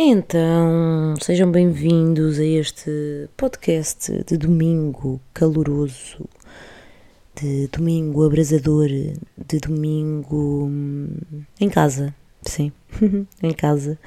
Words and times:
Então, 0.00 1.16
sejam 1.20 1.50
bem-vindos 1.50 2.38
a 2.38 2.44
este 2.44 3.28
podcast 3.36 4.22
de 4.24 4.36
domingo 4.36 5.20
caloroso, 5.34 6.24
de 7.34 7.66
domingo 7.66 8.24
abrasador, 8.24 8.86
de 8.86 9.58
domingo 9.60 10.66
hum, 10.66 11.08
em 11.60 11.68
casa, 11.68 12.14
sim, 12.42 12.70
em 13.42 13.52
casa, 13.52 13.98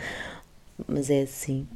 mas 0.88 1.10
é 1.10 1.24
assim. 1.24 1.68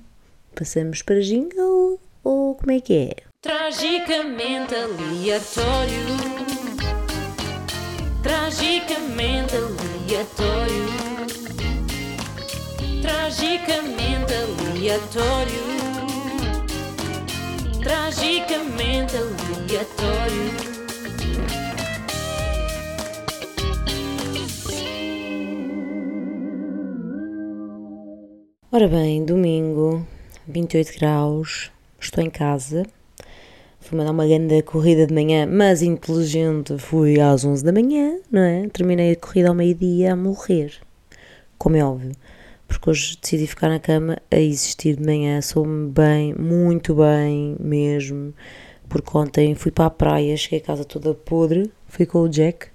Passamos 0.55 1.01
para 1.01 1.19
jingle 1.19 1.99
ou 2.23 2.55
como 2.55 2.71
é 2.71 2.79
que 2.79 2.93
é? 2.93 3.15
Tragicamente 3.41 4.75
aleatório. 4.75 6.05
Tragicamente 8.23 9.55
aleatório. 9.57 11.04
Tragicamente 13.05 14.33
aleatório. 14.33 15.63
Tragicamente 17.83 19.15
aleatório. 19.15 20.45
Ora 28.71 28.87
bem, 28.87 29.23
domingo, 29.23 30.03
28 30.47 30.99
graus, 30.99 31.71
estou 31.99 32.23
em 32.23 32.31
casa. 32.31 32.87
Fui 33.81 33.95
mandar 33.99 34.13
uma 34.13 34.25
grande 34.25 34.63
corrida 34.63 35.05
de 35.05 35.13
manhã, 35.13 35.45
mas 35.45 35.83
inteligente, 35.83 36.75
fui 36.79 37.19
às 37.21 37.45
11 37.45 37.63
da 37.63 37.71
manhã, 37.71 38.17
não 38.31 38.41
é? 38.41 38.67
Terminei 38.69 39.11
a 39.11 39.15
corrida 39.15 39.49
ao 39.49 39.55
meio-dia 39.55 40.13
a 40.13 40.15
morrer, 40.15 40.73
como 41.59 41.75
é 41.75 41.85
óbvio. 41.85 42.13
Porque 42.67 42.89
hoje 42.89 43.17
decidi 43.21 43.47
ficar 43.47 43.69
na 43.69 43.79
cama 43.79 44.17
a 44.31 44.37
existir 44.37 44.95
de 44.95 45.03
manhã, 45.05 45.41
sou-me 45.41 45.89
bem, 45.89 46.33
muito 46.33 46.95
bem 46.95 47.55
mesmo. 47.59 48.33
Porque 48.89 49.17
ontem 49.17 49.55
fui 49.55 49.71
para 49.71 49.85
a 49.85 49.89
praia, 49.89 50.37
cheguei 50.37 50.59
a 50.59 50.61
casa 50.61 50.83
toda 50.85 51.13
podre, 51.13 51.71
fui 51.87 52.05
com 52.05 52.19
o 52.19 52.29
Jack 52.29 52.67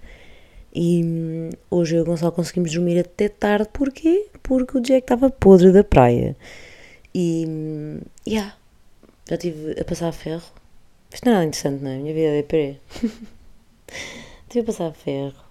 e 0.72 1.02
hum, 1.04 1.50
hoje 1.70 1.96
eu 1.96 2.00
e 2.00 2.02
o 2.02 2.04
Gonçalo 2.04 2.32
conseguimos 2.32 2.72
dormir 2.72 3.00
até 3.00 3.28
tarde, 3.28 3.68
porquê? 3.72 4.28
Porque 4.42 4.78
o 4.78 4.80
Jack 4.80 5.00
estava 5.00 5.30
podre 5.30 5.72
da 5.72 5.82
praia. 5.82 6.36
E, 7.14 7.44
hum, 7.48 8.00
yeah, 8.26 8.54
já 9.28 9.34
estive 9.34 9.80
a 9.80 9.84
passar 9.84 10.12
ferro. 10.12 10.42
Isto 11.12 11.24
não 11.26 11.32
é 11.32 11.34
nada 11.36 11.46
interessante, 11.46 11.82
não 11.82 11.90
é? 11.90 11.96
A 11.96 11.98
minha 11.98 12.14
vida 12.14 12.28
é 12.28 12.36
deprê. 12.36 12.76
estive 14.44 14.60
a 14.60 14.64
passar 14.64 14.92
ferro. 14.92 15.50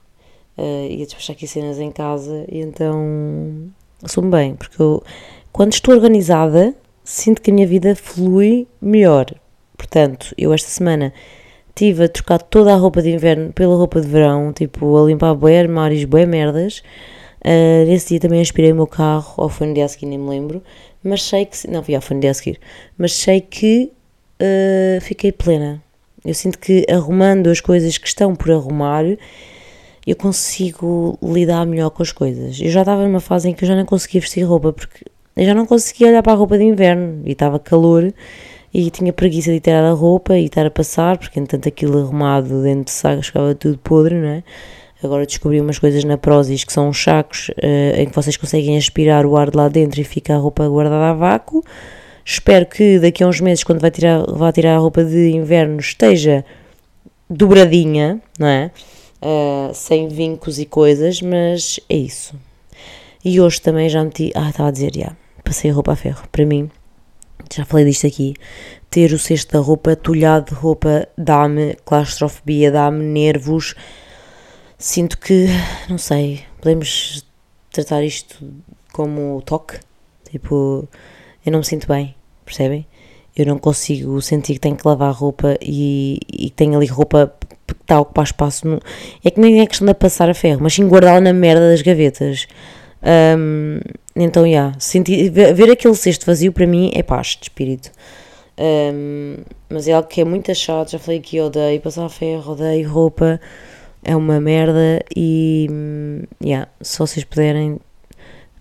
Uh, 0.57 0.87
ia 0.89 1.05
despachar 1.05 1.35
aqui 1.35 1.47
cenas 1.47 1.79
em 1.79 1.91
casa 1.91 2.45
e 2.49 2.59
então 2.59 3.71
sou-me 4.05 4.31
bem, 4.31 4.55
porque 4.55 4.81
eu, 4.81 5.03
quando 5.51 5.73
estou 5.73 5.93
organizada, 5.93 6.73
sinto 7.03 7.41
que 7.41 7.51
a 7.51 7.53
minha 7.53 7.67
vida 7.67 7.95
flui 7.95 8.67
melhor. 8.81 9.25
Portanto, 9.77 10.33
eu 10.37 10.53
esta 10.53 10.69
semana 10.69 11.13
estive 11.69 12.03
a 12.03 12.09
trocar 12.09 12.41
toda 12.41 12.73
a 12.73 12.77
roupa 12.77 13.01
de 13.01 13.09
inverno 13.09 13.53
pela 13.53 13.75
roupa 13.75 14.01
de 14.01 14.07
verão, 14.07 14.51
tipo 14.51 14.97
a 14.97 15.05
limpar 15.07 15.33
bué 15.33 15.59
armários, 15.59 16.03
bué 16.03 16.25
merdas. 16.25 16.83
Uh, 17.39 17.87
nesse 17.87 18.09
dia 18.09 18.19
também 18.19 18.41
aspirei 18.41 18.73
o 18.73 18.75
meu 18.75 18.87
carro, 18.87 19.33
ou 19.37 19.47
foi 19.47 19.67
no 19.67 19.73
dia 19.73 19.85
a 19.85 19.87
seguir, 19.87 20.07
nem 20.07 20.17
me 20.17 20.29
lembro, 20.29 20.61
mas 21.01 21.23
sei 21.23 21.45
que. 21.45 21.69
Não, 21.69 21.81
foi 21.81 22.15
no 22.15 22.19
dia 22.19 22.31
a 22.31 22.33
seguir, 22.33 22.59
mas 22.97 23.13
sei 23.13 23.39
que 23.39 23.91
uh, 24.41 25.01
fiquei 25.01 25.31
plena. 25.31 25.81
Eu 26.25 26.33
sinto 26.33 26.59
que 26.59 26.85
arrumando 26.89 27.47
as 27.47 27.61
coisas 27.61 27.97
que 27.97 28.07
estão 28.07 28.35
por 28.35 28.51
arrumar, 28.51 29.05
eu 30.05 30.15
consigo 30.15 31.17
lidar 31.21 31.65
melhor 31.65 31.89
com 31.89 32.01
as 32.01 32.11
coisas. 32.11 32.59
Eu 32.59 32.69
já 32.69 32.81
estava 32.81 33.03
numa 33.03 33.19
fase 33.19 33.49
em 33.49 33.53
que 33.53 33.63
eu 33.63 33.67
já 33.67 33.75
não 33.75 33.85
conseguia 33.85 34.21
vestir 34.21 34.43
roupa, 34.43 34.73
porque 34.73 35.05
eu 35.35 35.45
já 35.45 35.53
não 35.53 35.65
conseguia 35.65 36.07
olhar 36.07 36.23
para 36.23 36.33
a 36.33 36.35
roupa 36.35 36.57
de 36.57 36.63
inverno 36.63 37.21
e 37.25 37.31
estava 37.31 37.59
calor 37.59 38.13
e 38.73 38.89
tinha 38.91 39.11
preguiça 39.11 39.51
de 39.51 39.59
tirar 39.59 39.83
a 39.83 39.91
roupa 39.91 40.37
e 40.37 40.45
estar 40.45 40.65
a 40.65 40.71
passar, 40.71 41.17
porque 41.17 41.39
entanto 41.39 41.67
aquilo 41.67 41.99
arrumado 41.99 42.61
dentro 42.61 42.85
de 42.85 42.91
sacos 42.91 43.27
ficava 43.27 43.55
tudo 43.55 43.77
podre, 43.77 44.15
não 44.15 44.27
é? 44.27 44.43
Agora 45.01 45.25
descobri 45.25 45.61
umas 45.61 45.79
coisas 45.79 46.03
na 46.03 46.17
Prozis 46.17 46.65
que 46.65 46.73
são 46.73 46.91
sacos 46.91 47.49
uh, 47.49 48.01
em 48.01 48.05
que 48.07 48.13
vocês 48.13 48.35
conseguem 48.35 48.77
aspirar 48.77 49.25
o 49.25 49.37
ar 49.37 49.49
de 49.49 49.55
lá 49.55 49.69
dentro 49.69 50.01
e 50.01 50.03
fica 50.03 50.35
a 50.35 50.37
roupa 50.37 50.67
guardada 50.67 51.11
a 51.11 51.13
vácuo. 51.13 51.63
Espero 52.25 52.65
que 52.65 52.99
daqui 52.99 53.23
a 53.23 53.27
uns 53.27 53.39
meses, 53.39 53.63
quando 53.63 53.79
vai 53.79 53.91
tirar, 53.91 54.23
vá 54.27 54.51
tirar 54.51 54.75
a 54.75 54.77
roupa 54.77 55.03
de 55.03 55.31
inverno, 55.31 55.79
esteja 55.79 56.43
dobradinha, 57.29 58.21
não 58.37 58.47
é? 58.47 58.71
Uh, 59.21 59.73
sem 59.73 60.07
vincos 60.07 60.59
e 60.59 60.65
coisas, 60.65 61.21
mas 61.21 61.79
é 61.89 61.95
isso. 61.95 62.35
E 63.23 63.39
hoje 63.41 63.61
também 63.61 63.89
já 63.89 64.03
meti. 64.03 64.31
Ah, 64.35 64.49
estava 64.49 64.69
a 64.69 64.71
dizer, 64.71 64.95
já. 64.95 65.15
Passei 65.43 65.71
a 65.71 65.73
roupa 65.73 65.91
a 65.91 65.95
ferro. 65.95 66.23
Para 66.31 66.45
mim, 66.45 66.71
já 67.53 67.65
falei 67.65 67.85
disto 67.85 68.07
aqui, 68.07 68.35
ter 68.89 69.11
o 69.11 69.19
cesto 69.19 69.53
da 69.53 69.59
roupa, 69.59 69.95
tolhado 69.95 70.53
de 70.53 70.53
roupa, 70.53 71.07
dá-me 71.17 71.75
claustrofobia, 71.85 72.71
dá-me 72.71 73.03
nervos. 73.03 73.75
Sinto 74.77 75.17
que, 75.17 75.47
não 75.89 75.97
sei, 75.97 76.43
podemos 76.61 77.25
tratar 77.71 78.03
isto 78.03 78.43
como 78.93 79.41
toque. 79.41 79.79
Tipo, 80.29 80.87
eu 81.45 81.51
não 81.51 81.59
me 81.59 81.65
sinto 81.65 81.87
bem, 81.87 82.15
percebem? 82.45 82.85
Eu 83.41 83.47
não 83.47 83.57
consigo 83.57 84.21
sentir 84.21 84.53
que 84.53 84.59
tenho 84.59 84.75
que 84.75 84.87
lavar 84.87 85.13
roupa 85.13 85.57
e, 85.61 86.19
e 86.31 86.49
tenho 86.49 86.75
ali 86.75 86.85
roupa 86.85 87.33
que 87.67 87.73
está 87.73 87.95
a 87.95 88.01
ocupar 88.01 88.25
espaço. 88.25 88.67
No... 88.67 88.79
É 89.23 89.31
que 89.31 89.39
nem 89.39 89.61
é 89.61 89.65
questão 89.65 89.87
de 89.87 89.93
passar 89.93 90.29
a 90.29 90.33
ferro, 90.33 90.59
mas 90.61 90.73
sim 90.73 90.87
guardá-la 90.87 91.21
na 91.21 91.33
merda 91.33 91.69
das 91.69 91.81
gavetas. 91.81 92.47
Um, 93.37 93.79
então, 94.15 94.43
já, 94.43 94.49
yeah, 94.49 94.75
sentir, 94.79 95.29
ver 95.29 95.71
aquele 95.71 95.95
cesto 95.95 96.25
vazio 96.25 96.51
para 96.51 96.67
mim 96.67 96.91
é 96.93 97.01
paz 97.01 97.37
de 97.39 97.43
espírito. 97.43 97.91
Um, 98.59 99.37
mas 99.69 99.87
é 99.87 99.93
algo 99.93 100.09
que 100.09 100.19
é 100.19 100.25
muito 100.25 100.53
chato, 100.53 100.91
já 100.91 100.99
falei 100.99 101.21
que 101.21 101.39
odeio 101.39 101.79
passar 101.79 102.09
ferro, 102.09 102.51
odeio 102.51 102.89
roupa, 102.89 103.39
é 104.03 104.15
uma 104.15 104.41
merda 104.41 105.01
e, 105.15 105.69
yeah, 106.43 106.67
se 106.81 106.99
vocês 106.99 107.23
puderem, 107.23 107.79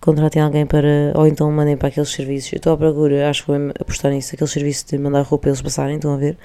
contratem 0.00 0.42
alguém 0.42 0.66
para, 0.66 1.12
ou 1.14 1.26
então 1.26 1.50
mandem 1.50 1.76
para 1.76 1.88
aqueles 1.88 2.10
serviços. 2.10 2.52
Eu 2.52 2.56
estou 2.58 2.72
à 2.72 2.76
procura, 2.76 3.28
acho 3.28 3.44
que 3.44 3.52
vou 3.52 3.70
apostar 3.80 4.12
nisso, 4.12 4.34
aquele 4.34 4.50
serviço 4.50 4.86
de 4.88 4.98
mandar 4.98 5.22
roupa 5.22 5.48
eles 5.48 5.62
passarem, 5.62 5.96
estão 5.96 6.14
a 6.14 6.16
ver? 6.16 6.36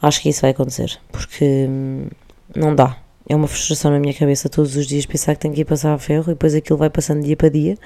Acho 0.00 0.20
que 0.20 0.28
isso 0.28 0.40
vai 0.40 0.50
acontecer, 0.50 0.98
porque 1.10 1.66
hum, 1.68 2.06
não 2.54 2.74
dá 2.74 2.98
é 3.28 3.36
uma 3.36 3.46
frustração 3.46 3.90
na 3.90 3.98
minha 3.98 4.14
cabeça 4.14 4.48
todos 4.48 4.76
os 4.76 4.86
dias 4.86 5.06
pensar 5.06 5.34
que 5.34 5.40
tenho 5.40 5.54
que 5.54 5.60
ir 5.60 5.64
passar 5.64 5.94
a 5.94 5.98
ferro 5.98 6.24
e 6.24 6.34
depois 6.34 6.54
aquilo 6.54 6.78
vai 6.78 6.90
passando 6.90 7.22
dia 7.22 7.36
para 7.36 7.48
dia 7.48 7.76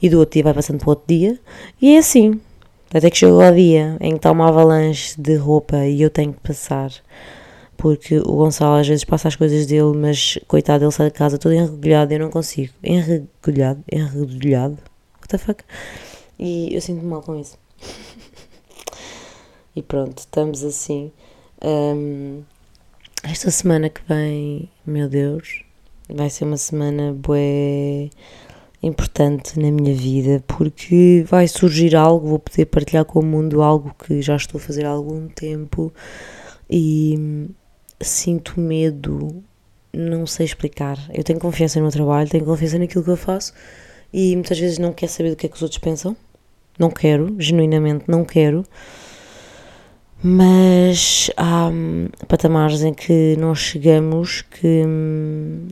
e 0.00 0.08
do 0.08 0.18
outro 0.18 0.34
dia 0.34 0.44
vai 0.44 0.54
passando 0.54 0.78
para 0.78 0.90
outro 0.90 1.04
dia 1.08 1.38
e 1.80 1.94
é 1.94 1.98
assim. 1.98 2.40
Até 2.92 3.08
que 3.08 3.16
chegou 3.16 3.40
ao 3.40 3.54
dia 3.54 3.96
em 4.00 4.10
que 4.10 4.16
está 4.16 4.30
uma 4.30 4.48
avalanche 4.48 5.18
de 5.18 5.34
roupa 5.36 5.86
e 5.86 6.02
eu 6.02 6.10
tenho 6.10 6.32
que 6.32 6.40
passar 6.40 6.90
porque 7.82 8.20
o 8.20 8.36
Gonçalo 8.36 8.76
às 8.76 8.86
vezes 8.86 9.02
passa 9.02 9.26
as 9.26 9.34
coisas 9.34 9.66
dele, 9.66 9.92
mas 9.96 10.38
coitado, 10.46 10.84
ele 10.84 10.92
sai 10.92 11.08
de 11.08 11.14
casa 11.14 11.36
todo 11.36 11.52
enregulhado 11.52 12.12
e 12.12 12.14
eu 12.14 12.20
não 12.20 12.30
consigo. 12.30 12.72
Enregulhado? 12.80 13.82
Enregulhado? 13.90 14.78
What 15.16 15.28
the 15.30 15.36
fuck? 15.36 15.64
E 16.38 16.72
eu 16.72 16.80
sinto-me 16.80 17.08
mal 17.08 17.22
com 17.22 17.34
isso. 17.34 17.58
e 19.74 19.82
pronto, 19.82 20.16
estamos 20.16 20.62
assim. 20.62 21.10
Um, 21.60 22.44
esta 23.24 23.50
semana 23.50 23.90
que 23.90 24.00
vem, 24.08 24.70
meu 24.86 25.08
Deus, 25.08 25.64
vai 26.08 26.30
ser 26.30 26.44
uma 26.44 26.58
semana 26.58 27.12
bué 27.12 28.10
importante 28.80 29.58
na 29.58 29.72
minha 29.72 29.92
vida 29.92 30.40
porque 30.46 31.24
vai 31.26 31.48
surgir 31.48 31.96
algo, 31.96 32.28
vou 32.28 32.38
poder 32.38 32.66
partilhar 32.66 33.04
com 33.04 33.18
o 33.18 33.24
mundo 33.24 33.60
algo 33.60 33.92
que 34.06 34.22
já 34.22 34.36
estou 34.36 34.60
a 34.60 34.62
fazer 34.62 34.86
há 34.86 34.90
algum 34.90 35.26
tempo 35.26 35.92
e 36.70 37.50
sinto 38.02 38.60
medo, 38.60 39.42
não 39.92 40.26
sei 40.26 40.46
explicar. 40.46 40.98
Eu 41.12 41.24
tenho 41.24 41.38
confiança 41.38 41.78
no 41.78 41.84
meu 41.84 41.92
trabalho, 41.92 42.28
tenho 42.28 42.44
confiança 42.44 42.78
naquilo 42.78 43.04
que 43.04 43.10
eu 43.10 43.16
faço 43.16 43.52
e 44.12 44.34
muitas 44.34 44.58
vezes 44.58 44.78
não 44.78 44.92
quero 44.92 45.12
saber 45.12 45.30
do 45.30 45.36
que 45.36 45.46
é 45.46 45.48
que 45.48 45.56
os 45.56 45.62
outros 45.62 45.78
pensam. 45.78 46.16
Não 46.78 46.90
quero, 46.90 47.34
genuinamente 47.38 48.04
não 48.08 48.24
quero 48.24 48.64
mas 50.22 51.30
há 51.36 51.66
hum, 51.66 52.08
patamares 52.28 52.82
em 52.82 52.94
que 52.94 53.36
nós 53.38 53.58
chegamos 53.58 54.42
que, 54.42 54.84
hum, 54.86 55.66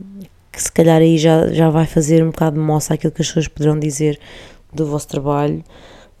que 0.51 0.61
se 0.61 0.71
calhar 0.71 1.01
aí 1.01 1.17
já, 1.17 1.47
já 1.53 1.69
vai 1.69 1.85
fazer 1.85 2.21
um 2.21 2.31
bocado 2.31 2.57
de 2.59 2.61
moça 2.61 2.93
aquilo 2.93 3.13
que 3.13 3.21
as 3.21 3.27
pessoas 3.29 3.47
poderão 3.47 3.79
dizer 3.79 4.19
do 4.73 4.85
vosso 4.85 5.07
trabalho, 5.07 5.63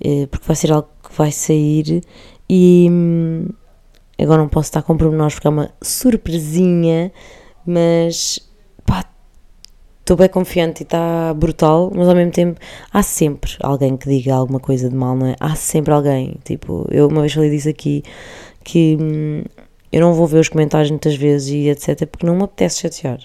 eh, 0.01 0.27
porque 0.27 0.47
vai 0.47 0.55
ser 0.55 0.71
algo 0.71 0.87
que 1.03 1.13
vai 1.17 1.31
sair 1.31 2.01
e 2.49 2.87
hum, 2.89 3.47
agora 4.21 4.41
não 4.41 4.49
posso 4.49 4.67
estar 4.67 4.81
com 4.81 4.97
pormenores 4.97 5.35
porque 5.35 5.47
é 5.47 5.49
uma 5.49 5.71
surpresinha, 5.81 7.11
mas 7.65 8.39
estou 10.11 10.17
bem 10.17 10.27
confiante 10.27 10.81
e 10.81 10.83
está 10.83 11.33
brutal, 11.33 11.91
mas 11.95 12.07
ao 12.07 12.15
mesmo 12.15 12.31
tempo 12.31 12.59
há 12.91 13.01
sempre 13.01 13.55
alguém 13.61 13.95
que 13.95 14.09
diga 14.09 14.35
alguma 14.35 14.59
coisa 14.59 14.89
de 14.89 14.95
mal, 14.95 15.15
não 15.15 15.27
é? 15.27 15.35
Há 15.39 15.55
sempre 15.55 15.93
alguém. 15.93 16.35
Tipo, 16.43 16.85
eu 16.91 17.07
uma 17.07 17.21
vez 17.21 17.33
falei 17.33 17.49
disso 17.49 17.69
aqui 17.69 18.03
que 18.63 18.97
hum, 18.99 19.43
eu 19.91 20.01
não 20.01 20.13
vou 20.13 20.27
ver 20.27 20.39
os 20.39 20.49
comentários 20.49 20.91
muitas 20.91 21.15
vezes 21.15 21.49
e 21.49 21.69
etc. 21.69 22.05
porque 22.07 22.25
não 22.25 22.35
me 22.35 22.43
apetece 22.43 22.81
chatear. 22.81 23.19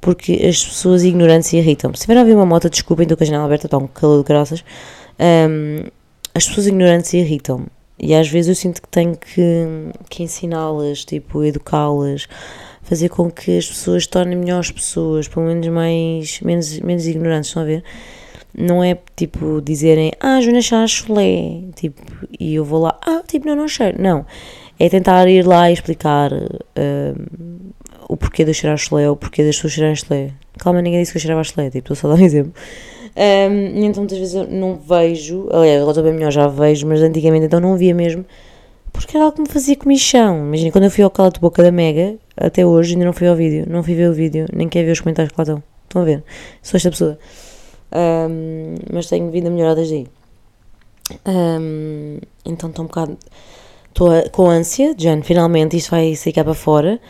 Porque 0.00 0.34
as 0.34 0.64
pessoas 0.64 1.02
ignorantes 1.02 1.48
se 1.48 1.56
irritam-me. 1.56 1.96
Se 1.96 2.02
tiver 2.02 2.18
a 2.18 2.20
ouvir 2.20 2.34
uma 2.34 2.46
moto, 2.46 2.68
desculpem, 2.68 3.04
estou 3.04 3.16
com 3.16 3.24
a 3.24 3.26
janela 3.26 3.46
aberta, 3.46 3.66
está 3.66 3.78
um 3.78 3.86
calor 3.86 4.18
de 4.18 4.28
graças. 4.28 4.64
Um, 5.18 5.88
as 6.34 6.46
pessoas 6.46 6.66
ignorantes 6.66 7.12
irritam-me. 7.14 7.66
E 7.98 8.14
às 8.14 8.28
vezes 8.28 8.48
eu 8.48 8.54
sinto 8.54 8.82
que 8.82 8.88
tenho 8.88 9.16
que, 9.16 9.66
que 10.10 10.22
ensiná-las, 10.22 11.04
tipo, 11.04 11.44
educá-las, 11.44 12.26
fazer 12.82 13.08
com 13.08 13.30
que 13.30 13.56
as 13.56 13.66
pessoas 13.66 14.06
tornem 14.06 14.36
melhores 14.36 14.70
pessoas, 14.70 15.28
pelo 15.28 15.46
menos 15.46 15.66
mais, 15.68 16.40
menos, 16.40 16.78
menos 16.80 17.06
ignorantes, 17.06 17.48
estão 17.48 17.62
a 17.62 17.66
ver? 17.66 17.84
Não 18.56 18.84
é 18.84 18.96
tipo 19.16 19.60
dizerem, 19.60 20.12
ah, 20.20 20.40
Joana 20.40 20.60
cheira 20.60 20.86
chulé, 20.86 21.62
tipo, 21.74 22.00
e 22.38 22.54
eu 22.54 22.64
vou 22.64 22.80
lá, 22.82 22.98
ah, 23.04 23.22
tipo, 23.26 23.46
não, 23.46 23.56
não 23.56 23.68
cheiro. 23.68 24.00
Não. 24.00 24.24
É 24.78 24.88
tentar 24.88 25.28
ir 25.28 25.46
lá 25.46 25.70
e 25.70 25.74
explicar 25.74 26.32
um, 26.32 27.72
o 28.08 28.16
porquê 28.16 28.44
de 28.44 28.50
eu 28.50 28.54
cheirar 28.54 28.76
chulé, 28.76 29.08
o 29.08 29.16
porquê 29.16 29.44
das 29.44 29.56
pessoas 29.56 29.72
cheirarem 29.72 29.96
chulé. 29.96 30.30
Calma, 30.58 30.82
ninguém 30.82 31.00
disse 31.00 31.12
que 31.12 31.18
eu 31.18 31.22
cheirava 31.22 31.42
chulé, 31.44 31.70
tipo, 31.70 31.92
estou 31.92 31.96
só 31.96 32.08
a 32.08 32.14
dar 32.14 32.22
um 32.22 32.24
exemplo. 32.26 32.52
Um, 33.16 33.84
então 33.84 34.02
muitas 34.02 34.18
vezes 34.18 34.34
eu 34.34 34.46
não 34.48 34.74
vejo, 34.74 35.48
aliás, 35.52 35.76
agora 35.76 35.92
estou 35.92 36.04
bem 36.04 36.12
melhor, 36.14 36.32
já 36.32 36.48
vejo, 36.48 36.86
mas 36.86 37.00
antigamente 37.00 37.46
então 37.46 37.60
não 37.60 37.76
via 37.76 37.94
mesmo, 37.94 38.24
porque 38.92 39.16
era 39.16 39.24
algo 39.24 39.36
que 39.36 39.42
me 39.42 39.48
fazia 39.48 39.76
comichão. 39.76 40.38
Imagina, 40.38 40.72
quando 40.72 40.84
eu 40.84 40.90
fui 40.90 41.04
ao 41.04 41.10
cala 41.10 41.30
de 41.30 41.38
boca 41.38 41.62
da 41.62 41.70
Mega, 41.70 42.16
até 42.36 42.66
hoje 42.66 42.94
ainda 42.94 43.04
não 43.04 43.12
fui 43.12 43.28
ao 43.28 43.36
vídeo, 43.36 43.66
não 43.68 43.82
fui 43.82 43.94
ver 43.94 44.10
o 44.10 44.12
vídeo, 44.12 44.46
nem 44.52 44.68
quero 44.68 44.86
ver 44.86 44.92
os 44.92 45.00
comentários 45.00 45.32
que 45.32 45.38
lá 45.38 45.42
estão. 45.42 45.62
Estão 45.84 46.02
a 46.02 46.04
ver? 46.04 46.24
Sou 46.60 46.76
esta 46.76 46.90
pessoa. 46.90 47.18
Um, 47.92 48.74
mas 48.92 49.06
tenho 49.06 49.30
vindo 49.30 49.46
a 49.46 49.50
melhorar 49.50 49.74
desde 49.74 49.94
aí. 49.94 50.06
Um, 51.24 52.18
então 52.44 52.68
estou 52.68 52.84
um 52.84 52.88
bocado. 52.88 53.16
Estou 53.88 54.10
com 54.30 54.50
ânsia, 54.50 54.92
género, 54.98 55.24
finalmente 55.24 55.76
isto 55.76 55.92
vai 55.92 56.16
sair 56.16 56.32
cá 56.32 56.42
para 56.42 56.54
fora. 56.54 57.00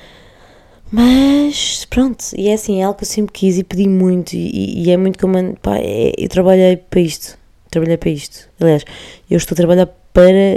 Mas 0.95 1.85
pronto, 1.87 2.25
e 2.37 2.49
é 2.49 2.55
assim, 2.55 2.81
é 2.81 2.85
algo 2.85 2.97
que 2.97 3.03
eu 3.03 3.09
sempre 3.09 3.33
quis 3.33 3.59
e 3.59 3.65
pedi 3.65 3.89
muito, 3.89 4.33
e, 4.35 4.85
e 4.85 4.91
é 4.93 4.97
muito 4.97 5.19
como. 5.19 5.57
Pá, 5.57 5.77
é, 5.79 6.13
eu 6.17 6.29
trabalhei 6.29 6.77
para 6.77 7.01
isto. 7.01 7.37
Trabalhei 7.69 7.97
para 7.97 8.11
isto. 8.11 8.49
Aliás, 8.61 8.85
eu 9.29 9.37
estou 9.37 9.57
a 9.57 9.57
trabalhar 9.57 9.87
para 10.13 10.57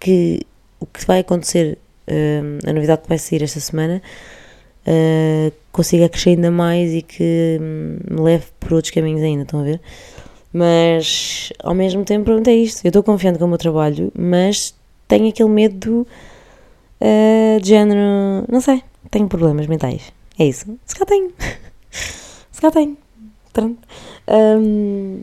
que 0.00 0.40
o 0.80 0.86
que 0.86 1.06
vai 1.06 1.20
acontecer, 1.20 1.76
uh, 2.08 2.66
a 2.66 2.72
novidade 2.72 3.02
que 3.02 3.08
vai 3.10 3.18
sair 3.18 3.42
esta 3.42 3.60
semana, 3.60 4.00
uh, 4.86 5.52
consiga 5.70 6.08
crescer 6.08 6.30
ainda 6.30 6.50
mais 6.50 6.94
e 6.94 7.02
que 7.02 7.58
hum, 7.60 7.98
me 8.10 8.20
leve 8.22 8.46
por 8.58 8.72
outros 8.72 8.90
caminhos 8.90 9.20
ainda, 9.22 9.42
estão 9.42 9.60
a 9.60 9.64
ver? 9.64 9.82
Mas 10.50 11.52
ao 11.62 11.74
mesmo 11.74 12.06
tempo, 12.06 12.24
pronto, 12.24 12.48
é 12.48 12.54
isto. 12.54 12.86
Eu 12.86 12.88
estou 12.88 13.02
confiante 13.02 13.38
com 13.38 13.44
o 13.44 13.48
meu 13.48 13.58
trabalho, 13.58 14.10
mas 14.18 14.74
tenho 15.06 15.28
aquele 15.28 15.50
medo 15.50 16.06
uh, 17.02 17.60
de 17.60 17.68
género. 17.68 18.46
Não 18.48 18.62
sei 18.62 18.82
tenho 19.14 19.28
problemas 19.28 19.68
mentais. 19.68 20.12
É 20.36 20.44
isso. 20.44 20.76
Se 20.84 20.96
cá 20.96 21.06
tenho. 21.06 21.32
Se 22.50 22.60
cá 22.60 22.70
tenho. 22.72 22.98
Pronto. 23.52 23.78
Um, 24.28 25.22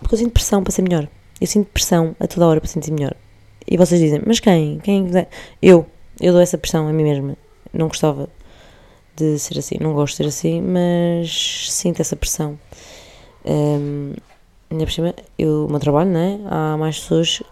porque 0.00 0.14
eu 0.14 0.18
sinto 0.18 0.32
pressão 0.32 0.62
para 0.62 0.70
ser 0.70 0.82
melhor. 0.82 1.08
Eu 1.40 1.46
sinto 1.46 1.70
pressão 1.70 2.14
a 2.20 2.26
toda 2.26 2.46
hora 2.46 2.60
para 2.60 2.68
sentir 2.68 2.92
melhor. 2.92 3.14
E 3.66 3.78
vocês 3.78 3.98
dizem, 3.98 4.20
mas 4.26 4.38
quem? 4.38 4.78
Quem? 4.80 5.08
Eu. 5.62 5.86
Eu 6.20 6.32
dou 6.32 6.42
essa 6.42 6.58
pressão 6.58 6.86
a 6.86 6.92
mim 6.92 7.04
mesma. 7.04 7.36
Não 7.72 7.88
gostava 7.88 8.28
de 9.16 9.38
ser 9.38 9.58
assim. 9.58 9.76
Não 9.80 9.94
gosto 9.94 10.12
de 10.12 10.16
ser 10.18 10.26
assim, 10.26 10.60
mas 10.60 11.70
sinto 11.70 12.02
essa 12.02 12.14
pressão. 12.14 12.58
Um, 13.46 14.12
ainda 14.70 14.84
por 14.84 14.92
cima, 14.92 15.14
eu, 15.38 15.64
o 15.64 15.70
meu 15.70 15.80
trabalho, 15.80 16.10
não 16.10 16.20
é? 16.20 16.38
Há 16.50 16.76
mais 16.76 16.98
pessoas 16.98 17.42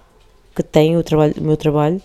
que 0.54 0.62
têm 0.62 0.98
o, 0.98 1.02
trabalho, 1.02 1.34
o 1.38 1.42
meu 1.42 1.56
trabalho 1.56 2.02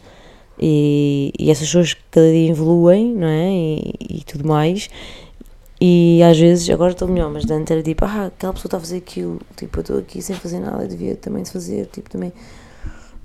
e, 0.60 1.34
e 1.38 1.52
essas 1.52 1.68
pessoas 1.68 1.96
cada 2.12 2.32
dia 2.32 2.50
evoluem, 2.50 3.14
não 3.14 3.28
é? 3.28 3.52
E, 3.52 3.96
e, 4.00 4.24
tudo 4.26 4.48
mais. 4.48 4.90
E 5.80 6.22
às 6.24 6.38
vezes, 6.40 6.70
agora 6.70 6.94
estou 6.94 7.08
melhor, 7.08 7.30
mas 7.30 7.50
antes 7.50 7.70
era 7.72 7.84
tipo, 7.84 8.06
ah, 8.06 8.28
aquela 8.28 8.54
pessoa 8.54 8.68
está 8.68 8.78
a 8.78 8.80
fazer 8.80 8.98
aquilo, 8.98 9.42
tipo, 9.58 9.78
eu 9.78 9.82
estou 9.82 10.00
aqui 10.00 10.22
sem 10.22 10.36
fazer 10.36 10.60
nada, 10.60 10.84
eu 10.84 10.88
devia 10.88 11.16
também 11.16 11.44
fazer, 11.44 11.88
tipo, 11.88 12.10
também. 12.10 12.32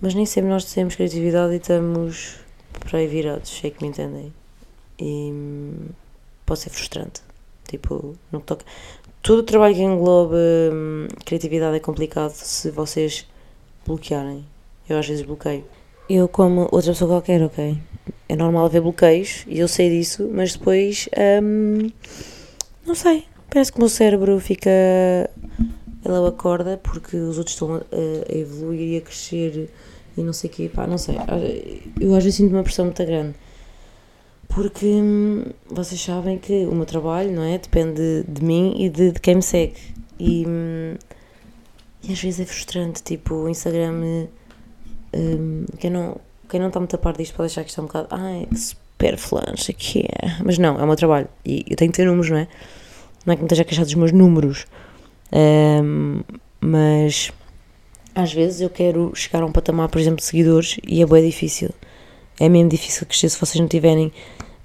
Mas 0.01 0.15
nem 0.15 0.27
sempre 0.27 0.51
nós 0.51 0.65
temos 0.65 0.97
criatividade 0.97 1.53
e 1.53 1.57
estamos 1.57 2.37
por 2.81 2.97
aí 2.97 3.07
virados, 3.07 3.51
sei 3.51 3.71
que 3.71 3.83
me 3.83 3.91
entendem. 3.91 4.33
E 4.99 5.33
pode 6.45 6.61
ser 6.61 6.71
frustrante. 6.71 7.23
Tipo, 7.69 8.17
no 8.33 8.41
que 8.41 8.47
toca. 8.47 8.65
Todo 9.23 9.41
o 9.41 9.43
trabalho 9.43 9.75
que 9.75 9.83
engloba 9.83 10.37
hum, 10.37 11.07
criatividade 11.25 11.77
é 11.77 11.81
complicado 11.81 12.33
se 12.33 12.71
vocês 12.71 13.27
bloquearem. 13.87 14.45
Eu 14.89 14.99
às 14.99 15.07
vezes 15.07 15.25
bloqueio 15.25 15.65
eu 16.11 16.29
como 16.29 16.63
outra 16.73 16.93
pessoa 16.93 17.11
qualquer, 17.11 17.43
ok? 17.43 17.79
É 18.29 18.35
normal 18.35 18.67
haver 18.67 18.81
bloqueios 18.81 19.45
e 19.47 19.61
eu 19.61 19.69
sei 19.69 19.91
disso, 19.91 20.29
mas 20.33 20.55
depois, 20.55 21.09
hum, 21.43 21.91
não 22.85 22.95
sei, 22.95 23.25
parece 23.49 23.71
que 23.71 23.79
o 23.79 23.81
meu 23.81 23.89
cérebro 23.89 24.39
fica. 24.41 24.71
Ele 26.03 26.29
acorda 26.29 26.81
porque 26.83 27.17
os 27.17 27.39
outros 27.39 27.55
estão 27.55 27.77
a, 27.77 27.81
a 28.33 28.37
evoluir 28.37 28.95
e 28.95 28.97
a 28.97 29.01
crescer 29.01 29.71
e 30.17 30.23
não 30.23 30.33
sei 30.33 30.51
o 30.51 30.53
quê, 30.53 30.71
pá, 30.73 30.87
não 30.87 30.99
sei. 30.99 31.17
Eu 32.01 32.15
às 32.15 32.25
vezes 32.25 32.37
sinto 32.37 32.53
uma 32.53 32.63
pressão 32.63 32.87
muito 32.87 33.05
grande 33.05 33.35
porque 34.51 34.87
hum, 34.87 35.45
vocês 35.71 36.01
sabem 36.01 36.37
que 36.37 36.67
o 36.67 36.75
meu 36.75 36.85
trabalho, 36.85 37.33
não 37.33 37.45
é? 37.45 37.57
Depende 37.57 38.25
de 38.27 38.45
mim 38.45 38.75
e 38.79 38.89
de, 38.89 39.13
de 39.13 39.21
quem 39.21 39.37
me 39.37 39.43
segue. 39.43 39.81
E, 40.19 40.45
hum, 40.47 40.97
e 42.03 42.13
às 42.13 42.21
vezes 42.21 42.41
é 42.41 42.45
frustrante, 42.45 43.03
tipo, 43.03 43.35
o 43.35 43.49
Instagram 43.49 44.27
um, 45.15 45.65
quem, 45.79 45.91
não, 45.91 46.17
quem 46.49 46.61
não 46.61 46.69
está 46.69 46.81
muito 46.81 46.95
a 46.95 46.99
par 46.99 47.17
disto 47.17 47.35
pode 47.35 47.47
achar 47.47 47.63
que 47.63 47.71
isto 47.71 47.81
é 47.81 47.85
um 47.85 47.87
bocado. 47.87 48.09
Ai, 48.11 48.47
que 48.49 48.59
super 48.59 49.17
flanche 49.17 49.73
que 49.73 50.01
é. 50.01 50.37
Mas 50.45 50.59
não, 50.59 50.79
é 50.79 50.83
o 50.83 50.87
meu 50.87 50.97
trabalho. 50.97 51.29
E 51.45 51.65
eu 51.69 51.77
tenho 51.77 51.91
que 51.91 51.97
ter 51.97 52.07
números, 52.07 52.31
não 52.31 52.39
é? 52.39 52.49
Não 53.27 53.33
é 53.33 53.37
que 53.37 53.43
me 53.43 53.47
esteja 53.47 53.63
a 53.63 53.65
queixar 53.65 53.85
dos 53.85 53.95
meus 53.95 54.13
números. 54.13 54.67
Um, 55.33 56.23
mas 56.61 57.33
às 58.15 58.33
vezes 58.33 58.61
eu 58.61 58.71
quero 58.71 59.13
chegar 59.15 59.43
a 59.43 59.47
um 59.47 59.53
patamar, 59.53 59.89
por 59.89 60.01
exemplo, 60.01 60.19
de 60.19 60.25
seguidores 60.25 60.79
e 60.87 61.03
é 61.03 61.07
bem 61.07 61.25
difícil. 61.25 61.71
É 62.39 62.49
mesmo 62.49 62.69
difícil 62.69 63.07
crescer 63.07 63.29
se 63.29 63.39
vocês 63.39 63.61
não 63.61 63.69
tiverem 63.69 64.13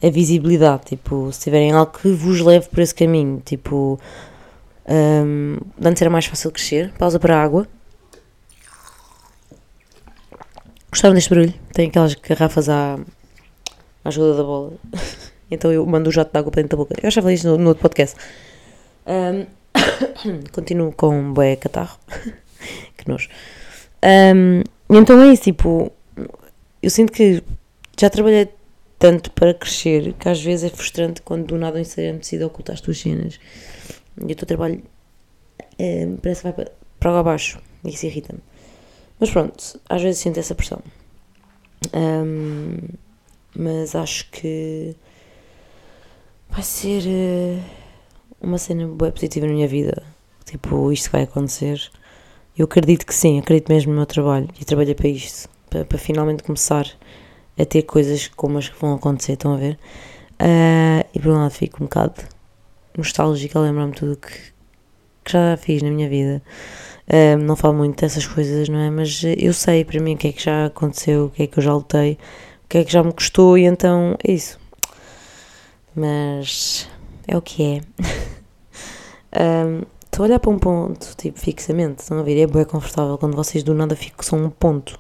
a 0.02 0.10
visibilidade, 0.10 0.86
tipo, 0.86 1.32
se 1.32 1.42
tiverem 1.42 1.72
algo 1.72 1.92
que 1.92 2.10
vos 2.10 2.42
leve 2.42 2.68
por 2.70 2.80
esse 2.80 2.94
caminho, 2.94 3.42
tipo, 3.46 4.00
um, 4.88 5.58
antes 5.84 6.02
era 6.02 6.12
mais 6.12 6.26
fácil 6.26 6.52
crescer, 6.52 6.92
pausa 6.98 7.20
para 7.20 7.38
a 7.38 7.44
água, 7.44 7.68
Gostaram 10.96 11.14
deste 11.14 11.30
barulho? 11.30 11.54
Tem 11.74 11.90
aquelas 11.90 12.16
garrafas 12.16 12.70
à, 12.70 12.94
à 12.94 14.08
ajuda 14.08 14.38
da 14.38 14.44
bola. 14.44 14.72
então 15.52 15.70
eu 15.70 15.86
mando 15.86 16.10
o 16.10 16.14
jato 16.14 16.32
de 16.32 16.40
água 16.40 16.50
para 16.50 16.62
dentro 16.62 16.78
da 16.78 16.84
boca. 16.86 16.96
Eu 17.04 17.12
já 17.12 17.22
falei 17.22 17.36
isto 17.36 17.50
no, 17.50 17.58
no 17.58 17.68
outro 17.68 17.82
podcast. 17.82 18.16
Um, 19.06 19.46
continuo 20.56 20.94
com 20.94 21.10
um 21.10 21.34
bué 21.34 21.58
catarro. 21.58 22.00
que 22.96 23.10
nojo. 23.10 23.28
Um, 24.06 24.64
então 24.90 25.22
é 25.22 25.34
isso, 25.34 25.44
tipo, 25.44 25.92
eu 26.82 26.90
sinto 26.90 27.12
que 27.12 27.44
já 28.00 28.10
trabalhei 28.10 28.48
tanto 28.98 29.32
para 29.32 29.54
crescer 29.54 30.14
que 30.14 30.30
às 30.30 30.42
vezes 30.42 30.72
é 30.72 30.74
frustrante 30.74 31.22
quando 31.22 31.48
do 31.48 31.58
nada 31.58 31.78
o 31.78 31.82
Instagram 31.82 32.20
decide 32.20 32.46
ocultar 32.46 32.74
as 32.74 32.80
tuas 32.80 32.98
cenas. 32.98 33.38
E 34.26 34.32
o 34.32 34.36
teu 34.36 34.48
trabalho 34.48 34.82
é, 35.78 36.08
parece 36.22 36.40
que 36.40 36.48
vai 36.48 36.54
para, 36.54 36.72
para 37.02 37.20
abaixo 37.20 37.60
e 37.84 37.90
isso 37.90 38.06
irrita-me. 38.06 38.40
Mas 39.20 39.32
pronto, 39.32 39.80
às 39.90 40.02
vezes 40.02 40.22
sinto 40.22 40.40
essa 40.40 40.56
pressão. 40.56 40.82
Um, 41.94 42.78
mas 43.56 43.96
acho 43.96 44.30
que 44.32 44.96
vai 46.50 46.64
ser 46.64 47.04
uh, 47.04 47.64
uma 48.42 48.58
cena 48.58 48.88
bem 48.88 49.12
positiva 49.12 49.48
na 49.48 49.54
minha 49.54 49.68
vida. 49.68 50.04
Tipo, 50.46 50.92
isto 50.92 51.12
vai 51.12 51.24
acontecer. 51.24 51.82
Eu 52.58 52.66
acredito 52.66 53.06
que 53.06 53.14
sim, 53.14 53.40
acredito 53.40 53.72
mesmo 53.72 53.92
no 53.92 53.98
meu 53.98 54.06
trabalho 54.06 54.50
e 54.60 54.66
trabalhei 54.66 54.96
para 54.96 55.08
isto, 55.08 55.50
para, 55.70 55.86
para 55.86 55.98
finalmente 55.98 56.44
começar 56.44 56.88
a 57.58 57.66
ter 57.66 57.84
coisas 57.84 58.28
como 58.28 58.58
as 58.58 58.70
que 58.70 58.80
vão 58.80 58.94
acontecer, 58.94 59.34
estão 59.34 59.54
a 59.54 59.58
ver? 59.58 59.80
Uh, 60.34 61.08
e 61.14 61.20
por 61.20 61.32
um 61.32 61.36
lado 61.36 61.52
fico 61.52 61.82
um 61.82 61.86
bocado 61.86 62.22
nostálgica 62.98 63.58
a 63.58 63.62
lembrar-me 63.62 63.94
tudo 63.94 64.18
que, 64.18 64.30
que 65.24 65.32
já 65.32 65.58
fiz 65.58 65.82
na 65.82 65.90
minha 65.90 66.10
vida. 66.10 66.42
Um, 67.12 67.38
não 67.44 67.56
falo 67.56 67.76
muito 67.76 68.02
dessas 68.02 68.26
coisas, 68.26 68.68
não 68.68 68.80
é? 68.80 68.90
Mas 68.90 69.22
eu 69.38 69.54
sei 69.54 69.86
para 69.86 70.00
mim 70.00 70.16
o 70.16 70.18
que 70.18 70.30
é 70.30 70.32
que 70.32 70.44
já 70.44 70.66
aconteceu, 70.66 71.26
o 71.26 71.30
que 71.30 71.44
é 71.44 71.48
que 71.48 71.60
eu 71.60 71.64
já 71.64 71.74
lutei, 71.74 72.18
o 72.66 72.68
que 72.68 72.80
é 72.80 72.84
que 72.84 72.92
já 72.92 73.04
me 73.04 73.14
custou, 73.14 73.58
e 73.58 73.66
então 73.66 74.16
é 74.24 74.32
isso. 74.32 74.60
Mas 75.96 76.90
é 77.28 77.38
o 77.38 77.42
que 77.42 77.64
é. 77.64 77.82
um, 79.66 79.84
estou 80.06 80.24
a 80.24 80.28
olhar 80.28 80.40
para 80.40 80.52
um 80.52 80.58
ponto, 80.60 81.16
tipo, 81.16 81.40
fixamente, 81.40 82.00
estão 82.02 82.20
a 82.20 82.24
ver? 82.24 82.42
É 82.42 82.48
bem 82.48 82.66
confortável 82.66 83.18
quando 83.18 83.36
vocês 83.36 83.64
do 83.64 83.74
nada 83.74 83.96
fixam 83.96 84.44
um 84.44 84.50
ponto. 84.50 85.00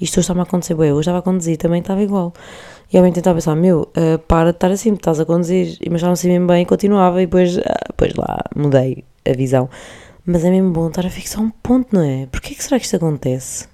Isto 0.00 0.18
hoje 0.18 0.24
está-me 0.24 0.40
a 0.40 0.42
acontecer 0.42 0.74
bem, 0.74 0.88
eu 0.88 0.98
estava 0.98 1.18
a 1.18 1.22
conduzir, 1.22 1.56
também 1.56 1.80
estava 1.80 2.02
igual. 2.02 2.32
E 2.92 2.96
eu 2.96 3.12
tentava 3.12 3.36
pensar, 3.36 3.54
meu, 3.56 3.88
uh, 3.96 4.18
para 4.26 4.50
de 4.50 4.56
estar 4.56 4.70
assim, 4.70 4.92
estás 4.92 5.18
a 5.18 5.24
conduzir. 5.24 5.78
Mas 5.86 5.96
estava 5.96 6.12
assim 6.12 6.28
mesmo 6.28 6.46
bem, 6.46 6.64
continuava 6.66 7.22
e 7.22 7.26
depois, 7.26 7.56
uh, 7.56 7.62
depois 7.88 8.12
lá 8.14 8.42
mudei 8.54 9.04
a 9.24 9.32
visão. 9.32 9.70
Mas 10.24 10.44
é 10.44 10.50
mesmo 10.50 10.70
bom 10.70 10.88
estar 10.88 11.04
a 11.04 11.10
fixar 11.10 11.42
um 11.42 11.50
ponto, 11.50 11.94
não 11.94 12.02
é? 12.02 12.26
Porquê 12.26 12.54
que 12.54 12.62
será 12.62 12.78
que 12.78 12.84
isto 12.84 12.96
acontece? 12.96 13.68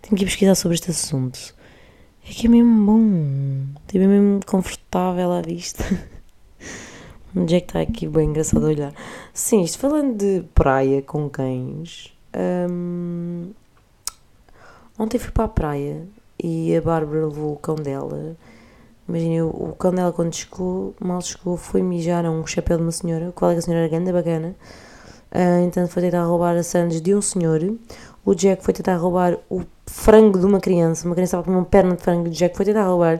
Tenho 0.00 0.16
que 0.16 0.24
ir 0.24 0.26
pesquisar 0.26 0.54
sobre 0.54 0.74
este 0.74 0.90
assunto. 0.90 1.54
É 2.28 2.32
que 2.32 2.46
é 2.46 2.50
mesmo 2.50 2.86
bom. 2.86 3.80
Tipo, 3.86 4.04
é 4.04 4.06
mesmo 4.06 4.40
confortável 4.46 5.32
à 5.32 5.42
vista. 5.42 5.84
Onde 7.36 7.56
é 7.56 7.60
que 7.60 7.66
está 7.66 7.80
aqui 7.80 8.06
bem 8.06 8.28
engraçado 8.28 8.64
a 8.64 8.68
olhar? 8.68 8.94
Sim, 9.32 9.62
isto 9.62 9.78
falando 9.78 10.16
de 10.16 10.44
praia 10.54 11.02
com 11.02 11.28
cães, 11.30 12.12
Hum, 12.34 13.52
ontem 14.98 15.18
fui 15.18 15.30
para 15.30 15.44
a 15.44 15.48
praia 15.48 16.06
e 16.42 16.74
a 16.74 16.80
Bárbara 16.80 17.26
levou 17.26 17.52
o 17.52 17.56
cão 17.56 17.74
dela. 17.74 18.36
Imaginem, 19.08 19.42
o, 19.42 19.74
cão 19.78 19.92
dela 19.92 20.12
quando 20.12 20.34
chegou, 20.34 20.94
mal 21.00 21.20
chegou, 21.20 21.56
foi 21.56 21.82
mijar 21.82 22.24
a 22.24 22.30
um 22.30 22.46
chapéu 22.46 22.78
de 22.78 22.84
uma 22.84 22.92
senhora. 22.92 23.28
O 23.28 23.32
colega 23.32 23.56
da 23.56 23.62
senhora 23.62 23.84
era 23.84 23.90
grande, 23.90 24.12
bacana. 24.12 24.54
Ah, 25.34 25.62
então 25.62 25.88
foi 25.88 26.02
tentar 26.02 26.24
roubar 26.24 26.56
a 26.56 26.62
sandes 26.62 27.00
de 27.00 27.14
um 27.14 27.22
senhor. 27.22 27.60
O 28.24 28.34
Jack 28.34 28.62
foi 28.62 28.74
tentar 28.74 28.96
roubar 28.96 29.38
o 29.50 29.62
frango 29.86 30.38
de 30.38 30.44
uma 30.44 30.60
criança. 30.60 31.06
Uma 31.06 31.14
criança 31.14 31.36
estava 31.36 31.44
com 31.44 31.50
uma 31.50 31.64
perna 31.64 31.96
de 31.96 32.02
frango. 32.02 32.28
O 32.28 32.30
Jack 32.30 32.56
foi 32.56 32.66
tentar 32.66 32.84
roubar. 32.84 33.18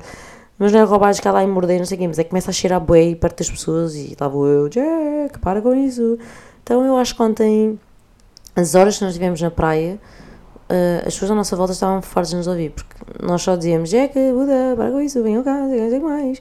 Mas 0.59 0.73
não 0.73 0.81
é 0.81 0.85
roubar, 0.85 1.15
ficar 1.15 1.33
lá 1.33 1.43
e 1.43 1.47
morder, 1.47 1.79
não 1.79 1.87
sei 1.87 1.97
o 1.97 2.01
quê. 2.01 2.07
Mas 2.07 2.19
é 2.19 2.25
que 2.25 2.31
começa 2.31 2.51
a 2.51 2.53
cheirar 2.53 2.81
bué 2.81 3.15
perto 3.15 3.39
das 3.39 3.51
pessoas. 3.51 3.95
E 3.95 4.15
lá 4.21 4.29
vou 4.29 4.47
eu, 4.47 4.69
Jack, 4.69 5.39
para 5.41 5.63
com 5.63 5.75
isso. 5.75 6.19
Então 6.63 6.85
eu 6.85 6.97
acho 6.97 7.17
que 7.17 7.23
ontem, 7.23 7.81
as 8.55 8.75
horas 8.75 8.99
que 8.99 9.05
nós 9.05 9.15
estivemos 9.15 9.41
na 9.41 9.51
praia, 9.51 9.99
ah, 10.69 10.99
as 11.07 11.15
pessoas 11.15 11.31
à 11.31 11.35
nossa 11.35 11.57
volta 11.57 11.73
estavam 11.73 12.03
fortes 12.03 12.31
de 12.31 12.37
nos 12.37 12.47
ouvir. 12.47 12.71
Porque 12.71 12.95
nós 13.23 13.43
só 13.43 13.57
dizíamos, 13.57 13.91
Jack, 13.91 14.15
Buda, 14.33 14.75
para 14.77 14.91
com 14.91 15.01
isso, 15.01 15.23
venham 15.23 15.43
cá, 15.43 15.55
não 15.55 15.71
sei 15.71 16.01
mais. 16.01 16.41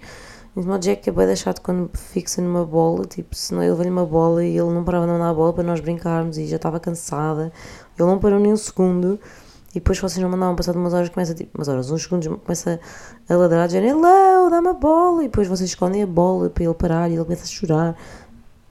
Então 0.56 0.76
o 0.76 0.78
Jack 0.78 1.08
é 1.08 1.14
bem 1.14 1.26
deixado 1.28 1.62
quando 1.62 1.90
fixa 1.98 2.42
numa 2.42 2.66
bola, 2.66 3.06
tipo, 3.06 3.34
se 3.34 3.54
não 3.54 3.62
ele 3.62 3.72
levou-lhe 3.72 3.90
uma 3.90 4.06
bola 4.06 4.44
e 4.44 4.58
ele 4.58 4.70
não 4.74 4.84
parava 4.84 5.06
de 5.06 5.12
mandar 5.14 5.30
a 5.30 5.34
bola 5.34 5.54
para 5.54 5.64
nós 5.64 5.80
brincarmos 5.80 6.38
e 6.38 6.46
já 6.46 6.58
estava 6.58 6.78
cansada. 6.78 7.54
Ele 7.98 8.08
não 8.08 8.20
parou 8.20 8.38
nem 8.40 8.52
um 8.52 8.58
segundo. 8.58 9.18
E 9.72 9.76
depois 9.76 9.98
vocês 9.98 10.22
não 10.22 10.30
mandavam 10.30 10.54
passar 10.54 10.74
de 10.74 10.78
umas 10.78 10.94
horas, 10.94 11.08
começa 11.08 11.34
tipo, 11.34 11.58
umas 11.58 11.70
horas, 11.70 11.90
uns 11.90 12.04
segundos, 12.04 12.28
começa 12.28 12.82
a 13.30 13.36
ladrar, 13.36 13.68
dizendo, 13.68 13.86
hello, 13.88 14.50
dá-me 14.50 14.68
a 14.68 14.74
bola. 14.74 15.24
E 15.24 15.28
depois 15.28 15.48
vocês 15.48 15.70
escondem 15.70 16.04
a 16.04 16.08
bola 16.08 16.50
para 16.50 16.66
ele 16.66 16.74
parar 16.74 17.10
e 17.10 17.14
ele 17.14 17.24
começa 17.24 17.46
a 17.46 17.48
chorar. 17.48 17.98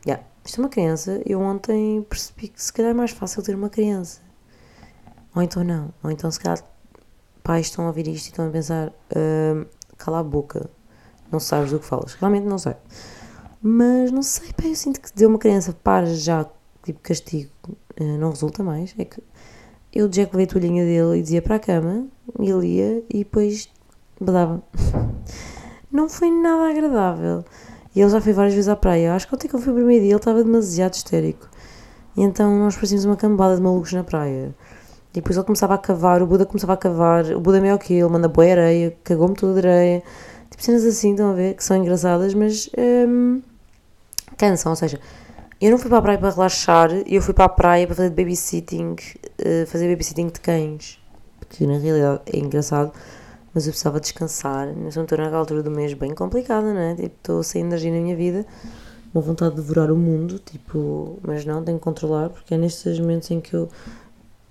Yeah. 0.07 0.23
Isto 0.45 0.61
é 0.61 0.65
uma 0.65 0.69
criança. 0.69 1.23
Eu 1.25 1.41
ontem 1.41 2.03
percebi 2.03 2.49
que 2.49 2.63
se 2.63 2.71
calhar 2.71 2.91
é 2.91 2.95
mais 2.95 3.13
fácil 3.13 3.43
ter 3.43 3.55
uma 3.55 3.71
criança. 3.71 4.21
Ou 5.35 5.41
então 5.41 5.65
não. 5.65 5.95
Ou 6.03 6.11
então 6.11 6.31
se 6.31 6.39
calhar 6.39 6.63
pais 7.43 7.67
estão 7.67 7.87
a 7.87 7.89
ouvir 7.89 8.07
isto 8.09 8.27
e 8.27 8.31
estão 8.31 8.47
a 8.47 8.51
pensar, 8.51 8.93
"Ahm, 9.17 9.65
cala 9.97 10.19
a 10.21 10.23
boca, 10.23 10.69
não 11.31 11.41
sabes 11.41 11.71
do 11.71 11.79
que 11.79 11.87
falas. 11.87 12.15
Realmente 12.15 12.45
não 12.45 12.59
sei. 12.59 12.75
Mas 13.63 14.11
não 14.11 14.23
sei, 14.23 14.53
pá, 14.53 14.65
eu 14.67 14.75
sinto 14.75 15.01
que 15.01 15.11
deu 15.15 15.29
uma 15.29 15.39
criança 15.39 15.73
para 15.73 16.07
já, 16.07 16.47
tipo 16.83 17.01
castigo, 17.01 17.51
eh, 17.97 18.17
não 18.17 18.31
resulta 18.31 18.63
mais. 18.63 18.95
É 18.99 19.05
que 19.05 19.23
eu, 19.93 20.09
Jack, 20.09 20.33
levei 20.33 20.47
a 20.47 20.49
toalhinha 20.49 20.85
dele 20.85 21.19
e 21.19 21.23
dizia 21.23 21.43
para 21.43 21.57
a 21.57 21.59
cama, 21.59 22.07
e 22.39 22.49
ele 22.49 22.67
ia 22.67 23.05
e 23.11 23.19
depois 23.19 23.69
badava. 24.21 24.63
Não 25.91 26.09
foi 26.09 26.31
nada 26.31 26.71
agradável. 26.71 27.45
E 27.95 28.01
ele 28.01 28.11
já 28.11 28.21
foi 28.21 28.33
várias 28.33 28.55
vezes 28.55 28.69
à 28.69 28.77
praia. 28.77 29.15
Acho 29.15 29.27
que 29.27 29.35
ontem 29.35 29.49
que 29.49 29.57
eu 29.57 29.59
fui 29.59 29.73
o 29.73 29.75
primeiro 29.75 30.03
dia 30.03 30.13
ele 30.13 30.21
estava 30.21 30.45
demasiado 30.45 30.95
histérico. 30.95 31.49
E 32.17 32.23
então 32.23 32.57
nós 32.57 32.77
parecíamos 32.77 33.05
uma 33.05 33.17
cambada 33.17 33.57
de 33.57 33.63
malucos 33.63 33.93
na 33.93 34.05
praia. 34.05 34.55
E 35.11 35.15
depois 35.15 35.37
ele 35.37 35.45
começava 35.45 35.75
a 35.75 35.79
cavar, 35.79 36.23
o 36.23 36.27
Buda 36.27 36.47
começava 36.47 36.75
a 36.75 36.77
cavar, 36.77 37.25
o 37.33 37.41
Buda 37.41 37.59
é 37.59 37.61
maior 37.61 37.79
que 37.79 37.93
ele, 37.93 38.09
manda 38.09 38.29
boa 38.29 38.49
areia, 38.49 38.97
cagou-me 39.03 39.35
toda 39.35 39.61
de 39.61 39.67
areia. 39.67 40.03
Tipo 40.51 40.63
cenas 40.63 40.85
assim, 40.85 41.13
estão 41.13 41.31
a 41.31 41.35
ver, 41.35 41.55
que 41.55 41.65
são 41.65 41.77
engraçadas, 41.77 42.35
mas 42.35 42.69
hum, 42.77 43.41
cansam. 44.37 44.73
Ou 44.73 44.77
seja, 44.77 45.01
eu 45.61 45.71
não 45.71 45.79
fui 45.79 45.89
para 45.89 45.99
a 45.99 46.03
praia 46.03 46.19
para 46.19 46.31
relaxar, 46.31 46.91
eu 47.07 47.21
fui 47.23 47.35
para 47.35 47.45
a 47.45 47.49
praia 47.49 47.87
para 47.87 47.97
fazer 47.97 48.11
babysitting, 48.11 48.97
eh, 49.39 49.67
fazer 49.67 49.89
babysitting 49.89 50.29
de 50.29 50.41
cães. 50.41 50.99
Que 51.51 51.67
na 51.67 51.79
realidade 51.79 52.23
é 52.27 52.39
engraçado, 52.39 52.93
mas 53.53 53.67
eu 53.67 53.73
precisava 53.73 54.01
descansar. 54.01 54.69
Nós 54.75 54.97
estou 54.97 55.19
naquela 55.19 55.39
altura 55.39 55.63
do 55.63 55.71
mês 55.71 55.93
bem 55.95 56.15
complicada, 56.15 56.73
não 56.73 56.81
é? 56.81 56.95
Tipo, 56.95 57.15
estou 57.17 57.43
sem 57.43 57.63
energia 57.63 57.93
na 57.93 58.01
minha 58.01 58.17
vida, 58.17 58.47
uma 59.13 59.21
vontade 59.21 59.55
de 59.55 59.61
devorar 59.61 59.91
o 59.91 59.97
mundo, 59.97 60.39
tipo, 60.39 61.19
mas 61.23 61.45
não, 61.45 61.63
tenho 61.63 61.79
que 61.79 61.85
controlar, 61.85 62.31
porque 62.31 62.55
é 62.55 62.57
nestes 62.57 62.99
momentos 62.99 63.31
em 63.31 63.41
que 63.41 63.55
eu 63.55 63.69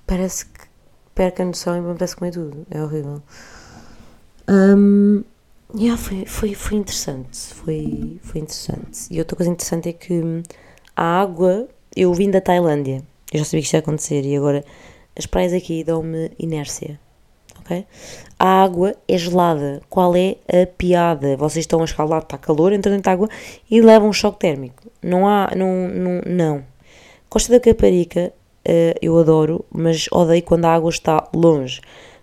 parece 0.06 0.46
que 0.46 0.68
perco 1.16 1.42
a 1.42 1.46
noção 1.46 1.78
e 1.78 1.82
me 1.82 1.90
apetece 1.90 2.16
comer 2.16 2.32
tudo. 2.32 2.66
É 2.70 2.84
horrível. 2.84 3.22
Um, 4.48 5.24
yeah, 5.76 5.98
foi, 6.02 6.26
foi, 6.26 6.54
foi 6.54 6.78
interessante. 6.78 7.38
Foi, 7.54 8.20
foi 8.22 8.42
interessante. 8.42 9.08
E 9.12 9.20
outra 9.20 9.36
coisa 9.36 9.52
interessante 9.52 9.90
é 9.90 9.94
que 9.94 10.14
hum, 10.14 10.44
a 10.96 11.22
água, 11.22 11.68
eu 11.96 12.14
vim 12.14 12.30
da 12.30 12.42
Tailândia. 12.42 13.04
Eu 13.32 13.40
já 13.40 13.46
sabia 13.46 13.62
que 13.62 13.66
isto 13.66 13.74
ia 13.74 13.80
acontecer 13.80 14.26
e 14.26 14.36
agora 14.36 14.66
as 15.18 15.26
praias 15.26 15.54
aqui 15.54 15.84
dão-me 15.84 16.32
inércia. 16.40 17.00
Ok? 17.60 17.86
A 18.40 18.64
água 18.64 18.96
é 19.08 19.18
gelada. 19.18 19.82
Qual 19.90 20.16
é 20.16 20.38
a 20.48 20.66
piada? 20.66 21.38
Vocês 21.38 21.64
estão 21.64 21.82
a 21.82 21.86
escalar, 21.86 22.22
está 22.22 22.38
calor, 22.38 22.74
entram 22.74 22.92
dentro 22.94 23.06
da 23.06 23.12
água 23.12 23.30
e 23.70 23.82
levam 23.82 24.10
um 24.10 24.14
choque 24.14 24.40
térmico. 24.40 24.84
Não 25.04 25.28
há, 25.28 25.52
não, 25.56 25.88
não, 25.88 26.22
não. 26.26 26.64
Costa 27.30 27.52
da 27.52 27.60
Caparica, 27.60 28.34
eh, 28.66 28.96
eu 29.02 29.18
adoro, 29.20 29.64
mas 29.72 30.08
odeio 30.12 30.42
quando 30.44 30.66
a 30.66 30.74
água 30.74 30.90
está 30.90 31.28
longe. 31.34 31.80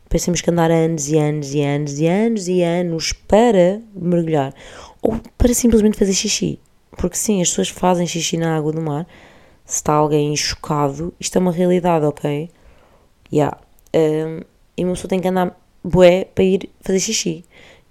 Pensamos 0.09 0.41
que 0.41 0.51
andar 0.51 0.71
anos 0.71 1.09
e 1.09 1.19
anos 1.19 1.53
e 1.53 1.61
anos 1.61 1.99
e 1.99 2.07
anos 2.07 2.49
e 2.49 2.63
anos 2.63 3.13
para 3.13 3.81
mergulhar. 3.95 4.55
Ou 5.03 5.21
para 5.37 5.53
simplesmente 5.53 5.99
fazer 5.99 6.13
xixi. 6.13 6.61
Porque 6.97 7.17
sim, 7.17 7.43
as 7.43 7.49
pessoas 7.49 7.69
fazem 7.69 8.07
xixi 8.07 8.37
na 8.37 8.57
água 8.57 8.73
do 8.73 8.81
mar. 8.81 9.07
Se 9.65 9.77
está 9.77 9.95
alguém 9.95 10.35
chocado, 10.37 11.13
isto 11.19 11.37
é 11.37 11.41
uma 11.41 11.51
realidade, 11.51 12.05
ok? 12.05 12.49
Yeah. 13.33 13.59
Um, 13.95 14.41
e 14.77 14.85
uma 14.85 14.95
pessoa 14.95 15.09
tem 15.09 15.21
que 15.21 15.27
andar 15.27 15.59
bué 15.83 16.25
para 16.25 16.45
ir 16.45 16.71
fazer 16.81 17.01
xixi. 17.01 17.45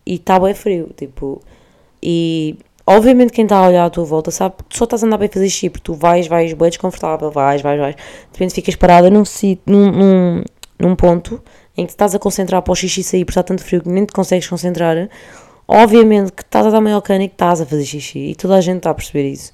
E 0.05 0.15
está 0.15 0.39
bué 0.39 0.53
frio, 0.53 0.91
tipo... 0.95 1.41
E 2.01 2.57
obviamente 2.87 3.33
quem 3.33 3.43
está 3.43 3.57
a 3.57 3.67
olhar 3.67 3.85
à 3.85 3.89
tua 3.89 4.05
volta 4.05 4.31
sabe 4.31 4.55
que 4.57 4.63
tu 4.65 4.77
só 4.77 4.85
estás 4.85 5.03
a 5.03 5.07
andar 5.07 5.17
para 5.17 5.25
ir 5.25 5.33
fazer 5.33 5.49
xixi, 5.49 5.69
porque 5.69 5.83
tu 5.83 5.93
vais, 5.93 6.27
vais 6.27 6.53
bué 6.53 6.69
desconfortável, 6.69 7.29
vais, 7.29 7.61
vais, 7.61 7.79
vais. 7.79 7.95
De 7.95 8.01
repente 8.33 8.53
ficas 8.53 8.75
parada 8.75 9.09
num, 9.09 9.23
num, 9.65 9.91
num, 9.91 10.43
num 10.79 10.95
ponto 10.95 11.41
em 11.77 11.85
que 11.85 11.91
estás 11.91 12.15
a 12.15 12.19
concentrar 12.19 12.61
para 12.61 12.71
o 12.71 12.75
xixi 12.75 13.03
sair, 13.03 13.25
porque 13.25 13.31
está 13.31 13.43
tanto 13.43 13.63
frio 13.63 13.81
que 13.81 13.89
nem 13.89 14.05
te 14.05 14.13
consegues 14.13 14.47
concentrar. 14.47 15.09
Obviamente 15.67 16.31
que 16.31 16.43
estás 16.43 16.65
a 16.65 16.69
dar 16.69 16.81
maior 16.81 17.01
cana 17.01 17.23
e 17.23 17.27
que 17.27 17.33
estás 17.33 17.59
a 17.61 17.65
fazer 17.65 17.85
xixi. 17.85 18.19
E 18.31 18.35
toda 18.35 18.55
a 18.55 18.61
gente 18.61 18.77
está 18.77 18.91
a 18.91 18.93
perceber 18.93 19.29
isso. 19.29 19.51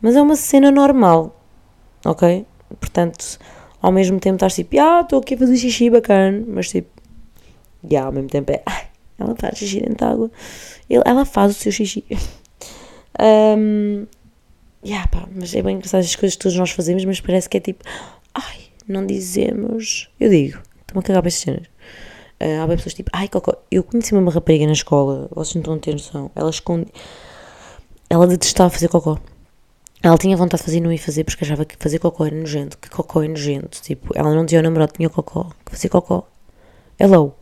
Mas 0.00 0.14
é 0.14 0.22
uma 0.22 0.36
cena 0.36 0.70
normal, 0.70 1.40
ok? 2.04 2.46
Portanto, 2.78 3.38
ao 3.80 3.90
mesmo 3.90 4.20
tempo 4.20 4.36
estás 4.36 4.54
tipo, 4.54 4.78
ah, 4.78 5.00
estou 5.00 5.18
aqui 5.20 5.34
a 5.34 5.38
fazer 5.38 5.56
xixi 5.56 5.90
bacana, 5.90 6.44
mas 6.46 6.68
tipo, 6.68 6.90
já, 7.90 8.04
ao 8.04 8.12
mesmo 8.12 8.28
tempo 8.28 8.52
é, 8.52 8.62
"Ai, 8.66 8.88
ela 9.18 9.34
faz 9.36 9.58
xixi 9.58 9.80
dentro 9.80 9.96
da 9.96 10.10
água, 10.10 10.30
ela 10.88 11.24
faz 11.24 11.52
o 11.52 11.54
seu 11.54 11.72
xixi. 11.72 12.04
um, 13.58 14.06
yeah, 14.84 15.06
pá, 15.08 15.26
mas 15.34 15.54
é 15.54 15.62
bem 15.62 15.76
engraçado 15.76 16.00
as 16.00 16.14
coisas 16.14 16.36
que 16.36 16.42
todos 16.42 16.58
nós 16.58 16.70
fazemos, 16.70 17.04
mas 17.04 17.20
parece 17.20 17.48
que 17.48 17.56
é 17.56 17.60
tipo, 17.60 17.84
ai, 18.34 18.58
não 18.86 19.06
dizemos. 19.06 20.10
Eu 20.20 20.30
digo, 20.30 20.58
estou-me 21.00 21.00
a 21.00 21.02
cagar 21.02 21.22
para 21.22 21.28
essas 21.28 21.40
cenas. 21.40 21.66
Ah, 22.38 22.64
há 22.64 22.68
pessoas 22.68 22.94
tipo, 22.94 23.10
ai, 23.12 23.28
cocó. 23.28 23.54
Eu 23.70 23.82
conheci 23.82 24.14
uma 24.14 24.30
rapariga 24.30 24.66
na 24.66 24.72
escola, 24.72 25.28
vocês 25.34 25.54
não 25.54 25.60
estão 25.60 25.74
a 25.74 25.78
ter 25.78 25.92
noção. 25.92 26.30
Ela 26.34 26.50
esconde. 26.50 26.86
Ela 28.10 28.26
detestava 28.26 28.70
fazer 28.70 28.88
cocó. 28.88 29.18
Ela 30.02 30.18
tinha 30.18 30.36
vontade 30.36 30.60
de 30.60 30.66
fazer 30.66 30.78
e 30.78 30.80
não 30.80 30.92
ia 30.92 30.98
fazer 30.98 31.24
porque 31.24 31.44
achava 31.44 31.64
que 31.64 31.76
fazer 31.78 31.98
cocó 31.98 32.26
era 32.26 32.36
nojento. 32.36 32.78
Que 32.78 32.90
cocó 32.90 33.22
é 33.22 33.28
nojento. 33.28 33.80
Tipo, 33.82 34.12
ela 34.14 34.34
não 34.34 34.44
dizia 34.44 34.58
ao 34.58 34.62
namorado 34.62 34.92
que 34.92 34.98
tinha 34.98 35.10
cocó. 35.10 35.50
Que 35.64 35.72
fazer 35.72 35.88
cocó. 35.88 36.28
Hello. 36.98 37.34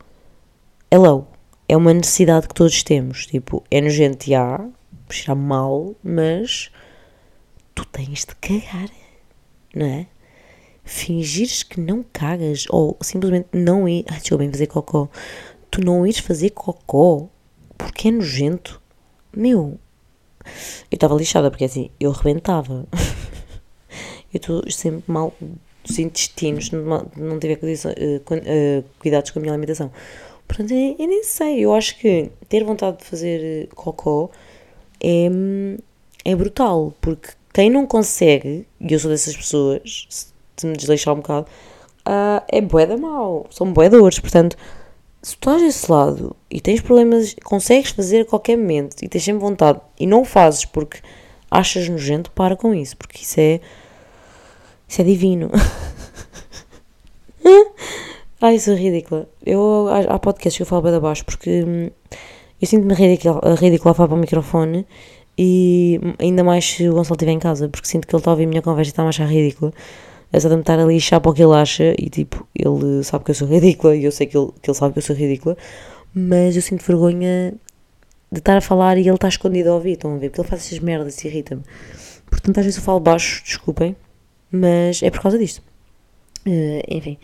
Hello. 0.89 1.27
É 1.67 1.75
uma 1.75 1.93
necessidade 1.93 2.47
que 2.47 2.53
todos 2.53 2.81
temos. 2.83 3.25
Tipo, 3.27 3.63
é 3.69 3.81
nojento, 3.81 4.29
já. 4.29 4.65
Cheirar 5.09 5.35
mal, 5.35 5.93
mas 6.03 6.71
tu 7.75 7.85
tens 7.85 8.25
de 8.25 8.35
cagar. 8.35 8.89
Não 9.75 9.85
é? 9.85 10.07
Fingires 10.85 11.63
que 11.63 11.79
não 11.79 12.05
cagas 12.13 12.65
ou 12.69 12.95
simplesmente 13.01 13.49
não 13.51 13.89
ir. 13.89 14.05
Ai, 14.07 14.37
bem 14.37 14.51
fazer 14.51 14.67
cocó. 14.67 15.09
Tu 15.71 15.83
não 15.83 16.05
ires 16.05 16.19
fazer 16.19 16.51
cocó 16.51 17.27
porque 17.77 18.07
é 18.07 18.11
nojento. 18.11 18.81
Meu, 19.35 19.79
eu 20.91 20.95
estava 20.95 21.15
lixada 21.15 21.49
porque 21.49 21.65
assim, 21.65 21.89
eu 21.99 22.11
rebentava. 22.11 22.87
eu 24.31 24.37
estou 24.37 24.71
sempre 24.71 25.03
mal 25.07 25.33
dos 25.83 25.99
intestinos, 25.99 26.71
não, 26.71 27.11
não 27.15 27.39
tiver 27.39 27.59
eh, 27.63 28.21
eh, 28.45 28.83
cuidados 28.99 29.31
com 29.31 29.39
a 29.39 29.41
minha 29.41 29.53
alimentação. 29.53 29.91
Portanto, 30.47 30.71
eu, 30.71 30.95
eu 30.99 31.07
nem 31.07 31.23
sei. 31.23 31.59
Eu 31.59 31.73
acho 31.73 31.97
que 31.97 32.31
ter 32.47 32.63
vontade 32.63 32.99
de 32.99 33.05
fazer 33.05 33.41
eh, 33.43 33.67
cocó 33.73 34.29
é, 34.99 35.29
hum, 35.31 35.77
é 36.23 36.35
brutal. 36.35 36.93
Porque 37.01 37.29
quem 37.53 37.69
não 37.69 37.85
consegue, 37.87 38.67
e 38.79 38.93
eu 38.93 38.99
sou 38.99 39.09
dessas 39.09 39.35
pessoas, 39.35 40.33
se 40.57 40.65
me 40.67 40.75
desleixar 40.75 41.13
um 41.13 41.17
bocado, 41.17 41.47
ah, 42.05 42.43
é 42.47 42.61
bué 42.61 42.85
da 42.85 42.97
mau. 42.97 43.45
São 43.49 43.71
bué 43.73 43.89
dores. 43.89 44.19
Portanto, 44.19 44.55
se 45.21 45.35
tu 45.37 45.49
estás 45.49 45.61
desse 45.61 45.91
lado 45.91 46.35
e 46.51 46.61
tens 46.61 46.81
problemas, 46.81 47.35
consegues 47.43 47.89
fazer 47.91 48.21
a 48.21 48.25
qualquer 48.25 48.57
momento 48.57 49.01
e 49.01 49.07
tens 49.07 49.23
sempre 49.23 49.41
vontade 49.41 49.81
e 49.99 50.05
não 50.05 50.21
o 50.21 50.25
fazes 50.25 50.65
porque 50.65 50.99
achas 51.49 51.89
nojento, 51.89 52.31
para 52.31 52.55
com 52.55 52.73
isso, 52.73 52.95
porque 52.97 53.21
isso 53.23 53.39
é. 53.39 53.59
Isso 54.87 55.01
é 55.01 55.03
divino. 55.03 55.49
Ai, 58.39 58.59
sou 58.59 58.75
ridícula. 58.75 59.27
Eu, 59.43 59.87
há, 60.09 60.19
podcasts 60.19 60.57
que 60.57 60.61
eu 60.61 60.67
falo 60.67 60.83
bem 60.83 60.93
abaixo 60.93 61.25
porque 61.25 61.63
hum, 61.63 61.89
eu 62.61 62.67
sinto-me 62.67 62.93
ridícula, 62.93 63.55
ridícula 63.55 63.91
a 63.91 63.95
falar 63.95 64.09
para 64.09 64.17
o 64.17 64.19
microfone 64.19 64.85
e 65.35 65.99
hum, 66.03 66.13
ainda 66.19 66.43
mais 66.43 66.65
se 66.65 66.87
o 66.87 66.93
Gonçalo 66.93 67.15
estiver 67.15 67.31
em 67.31 67.39
casa, 67.39 67.67
porque 67.67 67.87
sinto 67.87 68.07
que 68.07 68.15
ele 68.15 68.21
está 68.21 68.29
a 68.29 68.33
ouvir 68.33 68.43
a 68.43 68.47
minha 68.47 68.61
conversa 68.61 68.89
e 68.89 68.91
está 68.91 69.01
a 69.03 69.07
achar 69.09 69.27
ridícula. 69.27 69.73
Essa 70.31 70.49
de 70.49 70.55
me 70.55 70.61
estar 70.61 70.79
a 70.79 70.85
lixar 70.85 71.21
para 71.21 71.31
o 71.31 71.33
que 71.33 71.43
ele 71.43 71.53
acha 71.53 71.95
e 71.97 72.09
tipo, 72.09 72.47
ele 72.53 73.03
sabe 73.03 73.23
que 73.23 73.31
eu 73.31 73.35
sou 73.35 73.47
ridícula 73.47 73.95
e 73.95 74.05
eu 74.05 74.11
sei 74.11 74.27
que 74.27 74.37
ele, 74.37 74.51
que 74.61 74.69
ele 74.69 74.77
sabe 74.77 74.93
que 74.93 74.99
eu 74.99 75.03
sou 75.03 75.15
ridícula, 75.15 75.57
mas 76.13 76.55
eu 76.55 76.61
sinto 76.61 76.83
vergonha 76.85 77.53
de 78.31 78.39
estar 78.39 78.57
a 78.57 78.61
falar 78.61 78.97
e 78.97 79.01
ele 79.01 79.15
está 79.15 79.27
escondido 79.27 79.69
a 79.69 79.75
ouvir, 79.75 79.93
estão 79.93 80.15
a 80.15 80.17
ver? 80.17 80.29
Porque 80.29 80.41
ele 80.41 80.47
faz 80.49 80.65
essas 80.65 80.79
merdas 80.79 81.23
e 81.23 81.27
irrita-me. 81.27 81.63
Portanto, 82.29 82.57
às 82.57 82.65
vezes 82.65 82.77
eu 82.77 82.83
falo 82.83 82.99
baixo, 82.99 83.43
desculpem, 83.43 83.95
mas 84.51 85.01
é 85.03 85.09
por 85.09 85.21
causa 85.21 85.37
disto. 85.37 85.61
Uh, 86.45 86.81
enfim. 86.87 87.17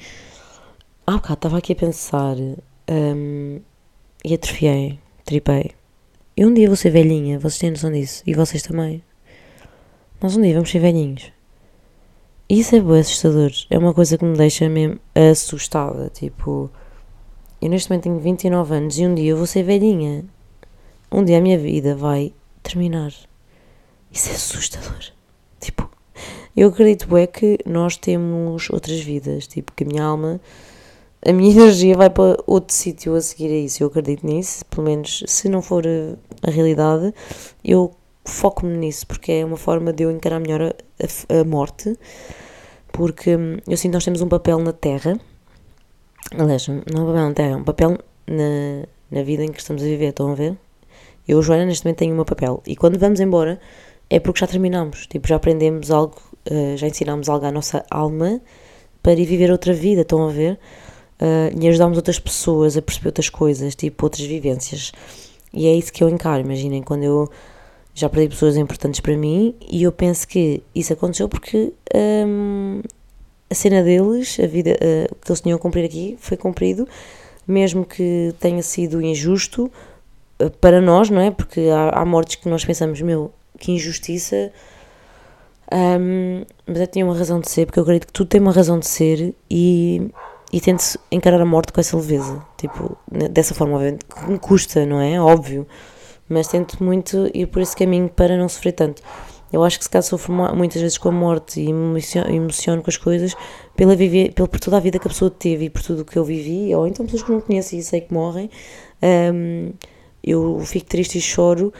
Ah, 1.05 1.13
bocado, 1.13 1.33
estava 1.33 1.57
aqui 1.57 1.73
a 1.73 1.75
pensar 1.75 2.35
um, 2.89 3.59
e 4.23 4.33
atrofiei, 4.33 4.99
tripei. 5.25 5.71
E 6.37 6.45
um 6.45 6.53
dia 6.53 6.67
vou 6.67 6.75
ser 6.75 6.91
velhinha, 6.91 7.39
vocês 7.39 7.59
têm 7.59 7.71
noção 7.71 7.91
disso, 7.91 8.23
e 8.25 8.33
vocês 8.33 8.63
também. 8.63 9.03
Nós 10.21 10.37
um 10.37 10.41
dia 10.41 10.53
vamos 10.53 10.69
ser 10.69 10.79
velhinhos. 10.79 11.31
Isso 12.53 12.75
é 12.75 12.81
bem 12.81 12.99
assustador. 12.99 13.49
É 13.69 13.77
uma 13.77 13.93
coisa 13.93 14.17
que 14.17 14.25
me 14.25 14.35
deixa 14.35 14.67
mesmo 14.67 14.99
assustada. 15.15 16.09
Tipo, 16.09 16.69
eu 17.61 17.69
neste 17.69 17.89
momento 17.89 18.03
tenho 18.03 18.19
29 18.19 18.75
anos 18.75 18.99
e 18.99 19.07
um 19.07 19.15
dia 19.15 19.31
eu 19.31 19.37
vou 19.37 19.45
ser 19.47 19.63
velhinha. 19.63 20.25
Um 21.09 21.23
dia 21.23 21.37
a 21.37 21.41
minha 21.41 21.57
vida 21.57 21.95
vai 21.95 22.33
terminar. 22.61 23.13
Isso 24.11 24.31
é 24.31 24.33
assustador. 24.33 24.99
Tipo, 25.61 25.89
eu 26.53 26.67
acredito 26.67 27.15
é 27.15 27.25
que 27.25 27.57
nós 27.65 27.95
temos 27.95 28.69
outras 28.69 28.99
vidas. 28.99 29.47
Tipo, 29.47 29.71
que 29.71 29.85
a 29.85 29.87
minha 29.87 30.03
alma, 30.03 30.41
a 31.25 31.31
minha 31.31 31.55
energia 31.55 31.95
vai 31.95 32.09
para 32.09 32.37
outro 32.45 32.75
sítio 32.75 33.15
a 33.15 33.21
seguir 33.21 33.47
a 33.47 33.59
isso. 33.59 33.81
Eu 33.81 33.87
acredito 33.87 34.27
nisso. 34.27 34.65
Pelo 34.65 34.87
menos, 34.87 35.23
se 35.25 35.47
não 35.47 35.61
for 35.61 35.85
a 35.87 36.51
realidade, 36.51 37.13
eu 37.63 37.95
foco-me 38.23 38.77
nisso, 38.77 39.07
porque 39.07 39.31
é 39.31 39.45
uma 39.45 39.57
forma 39.57 39.91
de 39.91 40.03
eu 40.03 40.11
encarar 40.11 40.39
melhor 40.39 40.61
a, 40.61 40.73
a, 41.33 41.39
a 41.39 41.43
morte, 41.43 41.97
porque 42.91 43.35
hum, 43.35 43.57
eu 43.67 43.77
sinto 43.77 43.91
que 43.91 43.95
nós 43.95 44.05
temos 44.05 44.21
um 44.21 44.27
papel 44.27 44.59
na 44.59 44.73
Terra, 44.73 45.19
aliás, 46.37 46.67
não 46.67 46.75
é 46.77 46.99
um 47.01 47.05
papel 47.05 47.27
na 47.27 47.33
Terra, 47.33 47.51
é 47.51 47.55
um 47.55 47.63
papel 47.63 47.97
na, 48.27 48.85
na 49.09 49.23
vida 49.23 49.43
em 49.43 49.51
que 49.51 49.59
estamos 49.59 49.81
a 49.81 49.85
viver, 49.85 50.09
estão 50.09 50.31
a 50.31 50.35
ver? 50.35 50.57
Eu, 51.27 51.41
Joana, 51.41 51.65
neste 51.65 51.85
momento 51.85 51.99
tenho 51.99 52.15
meu 52.15 52.25
papel, 52.25 52.61
e 52.65 52.75
quando 52.75 52.97
vamos 52.99 53.19
embora 53.19 53.59
é 54.09 54.19
porque 54.19 54.39
já 54.41 54.47
terminamos, 54.47 55.07
tipo, 55.07 55.27
já 55.27 55.37
aprendemos 55.37 55.89
algo, 55.89 56.21
uh, 56.51 56.75
já 56.75 56.87
ensinamos 56.87 57.29
algo 57.29 57.45
à 57.45 57.51
nossa 57.51 57.85
alma 57.89 58.41
para 59.01 59.13
ir 59.13 59.25
viver 59.25 59.51
outra 59.51 59.73
vida, 59.73 60.01
estão 60.01 60.27
a 60.27 60.31
ver? 60.31 60.59
Uh, 61.21 61.57
e 61.57 61.67
ajudamos 61.67 61.97
outras 61.97 62.19
pessoas 62.19 62.75
a 62.75 62.81
perceber 62.81 63.07
outras 63.07 63.29
coisas, 63.29 63.73
tipo, 63.73 64.05
outras 64.05 64.25
vivências. 64.25 64.91
E 65.53 65.67
é 65.67 65.73
isso 65.73 65.93
que 65.93 66.03
eu 66.03 66.09
encaro, 66.09 66.41
imaginem, 66.41 66.81
quando 66.81 67.03
eu 67.03 67.29
já 67.93 68.09
perdi 68.09 68.29
pessoas 68.29 68.55
importantes 68.55 68.99
para 68.99 69.15
mim 69.17 69.55
e 69.69 69.83
eu 69.83 69.91
penso 69.91 70.27
que 70.27 70.63
isso 70.73 70.93
aconteceu 70.93 71.27
porque 71.27 71.73
hum, 71.93 72.81
a 73.49 73.53
cena 73.53 73.83
deles, 73.83 74.39
a 74.41 74.47
vida 74.47 74.71
uh, 74.71 75.15
que 75.15 75.29
eles 75.29 75.41
tinham 75.41 75.57
a 75.57 75.59
cumprir 75.59 75.83
aqui, 75.83 76.17
foi 76.19 76.37
cumprido, 76.37 76.87
mesmo 77.45 77.85
que 77.85 78.33
tenha 78.39 78.63
sido 78.63 79.01
injusto 79.01 79.69
uh, 80.41 80.49
para 80.61 80.79
nós, 80.79 81.09
não 81.09 81.19
é? 81.19 81.31
Porque 81.31 81.67
há, 81.69 81.89
há, 81.89 82.05
mortes 82.05 82.37
que 82.37 82.47
nós 82.47 82.63
pensamos, 82.63 83.01
meu, 83.01 83.31
que 83.59 83.73
injustiça. 83.73 84.51
Um, 85.73 86.45
mas 86.65 86.79
eu 86.79 86.87
tinha 86.87 87.05
uma 87.05 87.17
razão 87.17 87.41
de 87.41 87.49
ser, 87.49 87.65
porque 87.65 87.79
eu 87.79 87.83
acredito 87.83 88.07
que 88.07 88.13
tudo 88.13 88.27
tem 88.27 88.39
uma 88.39 88.51
razão 88.53 88.79
de 88.79 88.87
ser 88.87 89.33
e, 89.49 90.09
e 90.51 90.61
tento 90.61 90.97
encarar 91.11 91.41
a 91.41 91.45
morte 91.45 91.73
com 91.73 91.81
essa 91.81 91.97
leveza. 91.97 92.41
Tipo, 92.57 92.97
dessa 93.29 93.53
forma, 93.53 93.75
obviamente, 93.75 94.05
que 94.05 94.31
me 94.31 94.39
custa, 94.39 94.85
não 94.85 95.01
é? 95.01 95.19
Óbvio 95.19 95.67
mas 96.31 96.47
tento 96.47 96.83
muito 96.83 97.29
ir 97.33 97.47
por 97.47 97.61
esse 97.61 97.75
caminho 97.75 98.09
para 98.09 98.37
não 98.37 98.47
sofrer 98.47 98.73
tanto. 98.73 99.01
Eu 99.51 99.63
acho 99.63 99.77
que 99.77 99.83
se 99.83 99.89
caso 99.89 100.09
sofro 100.09 100.33
muitas 100.55 100.81
vezes 100.81 100.97
com 100.97 101.09
a 101.09 101.11
morte 101.11 101.59
e 101.59 101.69
emociono, 101.69 102.81
com 102.81 102.89
as 102.89 102.95
coisas 102.95 103.35
pela 103.75 103.95
viver, 103.95 104.33
pela, 104.33 104.47
por 104.47 104.59
toda 104.59 104.77
a 104.77 104.79
vida 104.79 104.97
que 104.97 105.07
a 105.07 105.09
pessoa 105.09 105.29
teve 105.29 105.65
e 105.65 105.69
por 105.69 105.81
tudo 105.83 106.03
o 106.03 106.05
que 106.05 106.17
eu 106.17 106.23
vivi, 106.23 106.73
ou 106.73 106.87
então 106.87 107.05
pessoas 107.05 107.23
que 107.23 107.31
não 107.31 107.41
conheço 107.41 107.75
e 107.75 107.83
sei 107.83 107.99
que 107.99 108.13
morrem, 108.13 108.49
um, 109.33 109.73
eu 110.23 110.59
fico 110.59 110.85
triste 110.85 111.17
e 111.17 111.21
choro, 111.21 111.73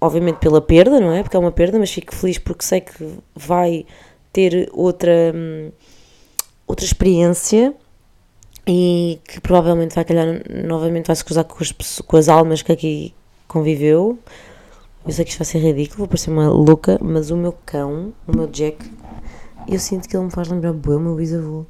obviamente 0.00 0.36
pela 0.36 0.60
perda, 0.60 1.00
não 1.00 1.12
é? 1.12 1.22
Porque 1.22 1.36
é 1.36 1.40
uma 1.40 1.52
perda, 1.52 1.78
mas 1.78 1.90
fico 1.90 2.14
feliz 2.14 2.36
porque 2.36 2.64
sei 2.64 2.82
que 2.82 2.92
vai 3.34 3.86
ter 4.32 4.68
outra, 4.72 5.32
hum, 5.34 5.70
outra 6.66 6.84
experiência 6.84 7.74
e 8.66 9.20
que 9.26 9.40
provavelmente 9.40 9.94
vai 9.94 10.04
calhar 10.04 10.42
novamente 10.48 11.06
vai 11.06 11.16
se 11.16 11.24
cruzar 11.24 11.44
com 11.44 11.56
as, 11.62 12.00
com 12.00 12.16
as 12.16 12.28
almas 12.28 12.60
que 12.60 12.72
aqui 12.72 13.14
conviveu. 13.50 14.16
Eu 15.04 15.12
sei 15.12 15.24
que 15.24 15.32
isto 15.32 15.38
vai 15.38 15.46
ser 15.46 15.58
ridículo, 15.58 15.98
vou 15.98 16.08
parecer 16.08 16.30
uma 16.30 16.48
louca, 16.48 16.98
mas 17.02 17.30
o 17.30 17.36
meu 17.36 17.52
cão, 17.66 18.14
o 18.26 18.36
meu 18.36 18.46
Jack, 18.46 18.78
eu 19.66 19.78
sinto 19.78 20.08
que 20.08 20.16
ele 20.16 20.26
me 20.26 20.30
faz 20.30 20.48
lembrar 20.48 20.72
bem 20.72 20.94
o 20.94 21.00
meu 21.00 21.16
bisavô. 21.16 21.66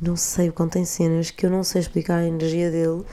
Não 0.00 0.16
sei 0.16 0.48
o 0.48 0.52
quanto 0.52 0.72
tem 0.72 0.84
cenas 0.84 1.30
que 1.30 1.46
eu 1.46 1.50
não 1.50 1.62
sei 1.62 1.82
explicar 1.82 2.16
a 2.16 2.26
energia 2.26 2.70
dele. 2.70 3.04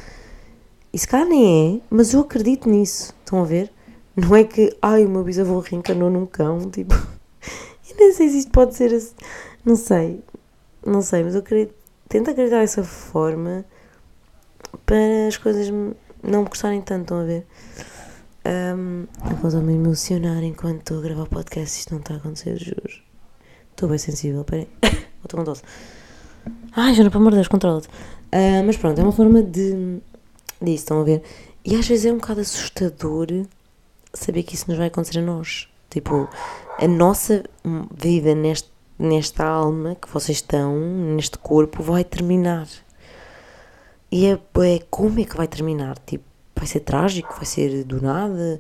E 0.92 0.98
se 0.98 1.08
calhar 1.08 1.28
nem 1.28 1.78
é, 1.78 1.82
mas 1.90 2.14
eu 2.14 2.22
acredito 2.22 2.68
nisso. 2.68 3.14
Estão 3.20 3.42
a 3.42 3.46
ver? 3.46 3.72
Não 4.16 4.36
é 4.36 4.44
que, 4.44 4.76
ai, 4.82 5.06
o 5.06 5.10
meu 5.10 5.24
bisavô 5.24 5.60
reencarnou 5.60 6.10
num 6.10 6.26
cão, 6.26 6.60
tipo. 6.72 6.96
eu 6.96 7.96
nem 7.98 8.14
sei 8.14 8.30
se 8.30 8.40
isto 8.40 8.52
pode 8.52 8.76
ser 8.76 8.94
assim. 8.94 9.14
Não 9.64 9.76
sei. 9.76 10.24
Não 10.84 11.02
sei, 11.04 11.24
mas 11.24 11.36
eu 11.36 11.42
acredito, 11.42 11.76
tento 12.10 12.32
acreditar 12.32 12.62
dessa 12.62 12.84
forma 12.84 13.64
para 14.86 15.28
as 15.28 15.38
coisas 15.38 15.72
não 16.24 16.44
me 16.44 16.50
gostarem 16.50 16.82
tanto, 16.82 17.02
estão 17.02 17.20
a 17.20 17.24
ver? 17.24 17.46
Um, 18.46 19.06
a 19.22 19.62
me 19.62 19.74
emocionar 19.76 20.44
enquanto 20.44 20.80
estou 20.80 21.00
a 21.00 21.02
gravar 21.02 21.24
o 21.24 21.30
podcast. 21.30 21.80
Isto 21.80 21.92
não 21.92 22.00
está 22.00 22.16
a 22.16 22.18
acontecer, 22.18 22.58
juro. 22.58 23.04
Estou 23.72 23.90
bem 23.90 23.98
sensível, 23.98 24.44
peraí. 24.44 24.68
Estou 25.24 25.40
com 25.40 25.44
tosse. 25.44 25.64
Ai, 26.76 26.94
Jana, 26.94 27.10
pelo 27.10 27.22
amor 27.22 27.32
de 27.32 27.38
Deus, 27.38 27.48
controla-te. 27.48 27.88
Uh, 27.88 28.64
mas 28.66 28.78
pronto, 28.78 29.00
é 29.00 29.04
uma 29.04 29.12
forma 29.12 29.44
de. 29.44 30.00
disso, 30.62 30.84
estão 30.84 31.02
a 31.02 31.04
ver? 31.04 31.24
E 31.64 31.76
às 31.76 31.88
vezes 31.88 32.06
é 32.06 32.12
um 32.12 32.18
bocado 32.18 32.42
assustador 32.42 33.28
saber 34.14 34.44
que 34.44 34.56
isso 34.56 34.66
nos 34.68 34.78
vai 34.78 34.88
acontecer 34.88 35.20
a 35.20 35.22
nós. 35.22 35.68
Tipo, 35.90 36.28
a 36.80 36.88
nossa 36.88 37.44
vida 37.94 38.34
neste, 38.34 38.72
nesta 38.98 39.46
alma 39.46 39.96
que 39.96 40.10
vocês 40.10 40.38
estão, 40.38 40.76
neste 41.16 41.38
corpo, 41.38 41.84
vai 41.84 42.04
terminar. 42.04 42.68
E 44.12 44.26
é, 44.26 44.34
é 44.34 44.80
como 44.89 45.19
é 45.19 45.24
que 45.24 45.38
vai 45.38 45.47
terminar? 45.47 45.97
Tipo, 46.06 46.26
vai 46.56 46.67
ser 46.67 46.82
trágico, 46.82 47.34
vai 47.34 47.45
ser 47.45 47.84
do 47.86 48.02
nada, 48.02 48.60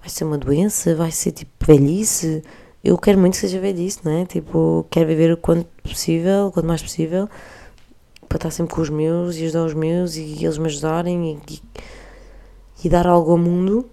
vai 0.00 0.08
ser 0.08 0.24
uma 0.24 0.38
doença, 0.38 0.94
vai 0.94 1.10
ser 1.10 1.32
tipo 1.32 1.52
velhice. 1.66 2.42
Eu 2.82 2.96
quero 2.96 3.18
muito 3.18 3.34
que 3.34 3.40
seja 3.40 3.60
velhice, 3.60 4.00
não 4.04 4.12
é? 4.12 4.24
Tipo, 4.24 4.86
quero 4.90 5.06
viver 5.06 5.32
o 5.32 5.36
quanto 5.36 5.66
possível, 5.82 6.50
quanto 6.52 6.66
mais 6.66 6.82
possível, 6.82 7.28
para 8.28 8.36
estar 8.36 8.50
sempre 8.50 8.74
com 8.74 8.80
os 8.80 8.90
meus 8.90 9.36
e 9.36 9.44
ajudar 9.44 9.64
os 9.64 9.74
meus 9.74 10.16
e 10.16 10.44
eles 10.44 10.58
me 10.58 10.66
ajudarem 10.66 11.38
e, 11.48 11.62
e 12.84 12.88
dar 12.88 13.06
algo 13.06 13.32
ao 13.32 13.38
mundo. 13.38 13.88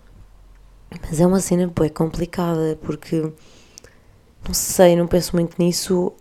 Mas 1.02 1.20
é 1.20 1.26
uma 1.28 1.40
cena 1.40 1.64
é 1.84 1.90
complicada 1.90 2.78
porque 2.82 3.22
não 4.48 4.54
sei, 4.54 4.96
não 4.96 5.08
penso 5.08 5.36
muito 5.36 5.56
nisso. 5.58 6.14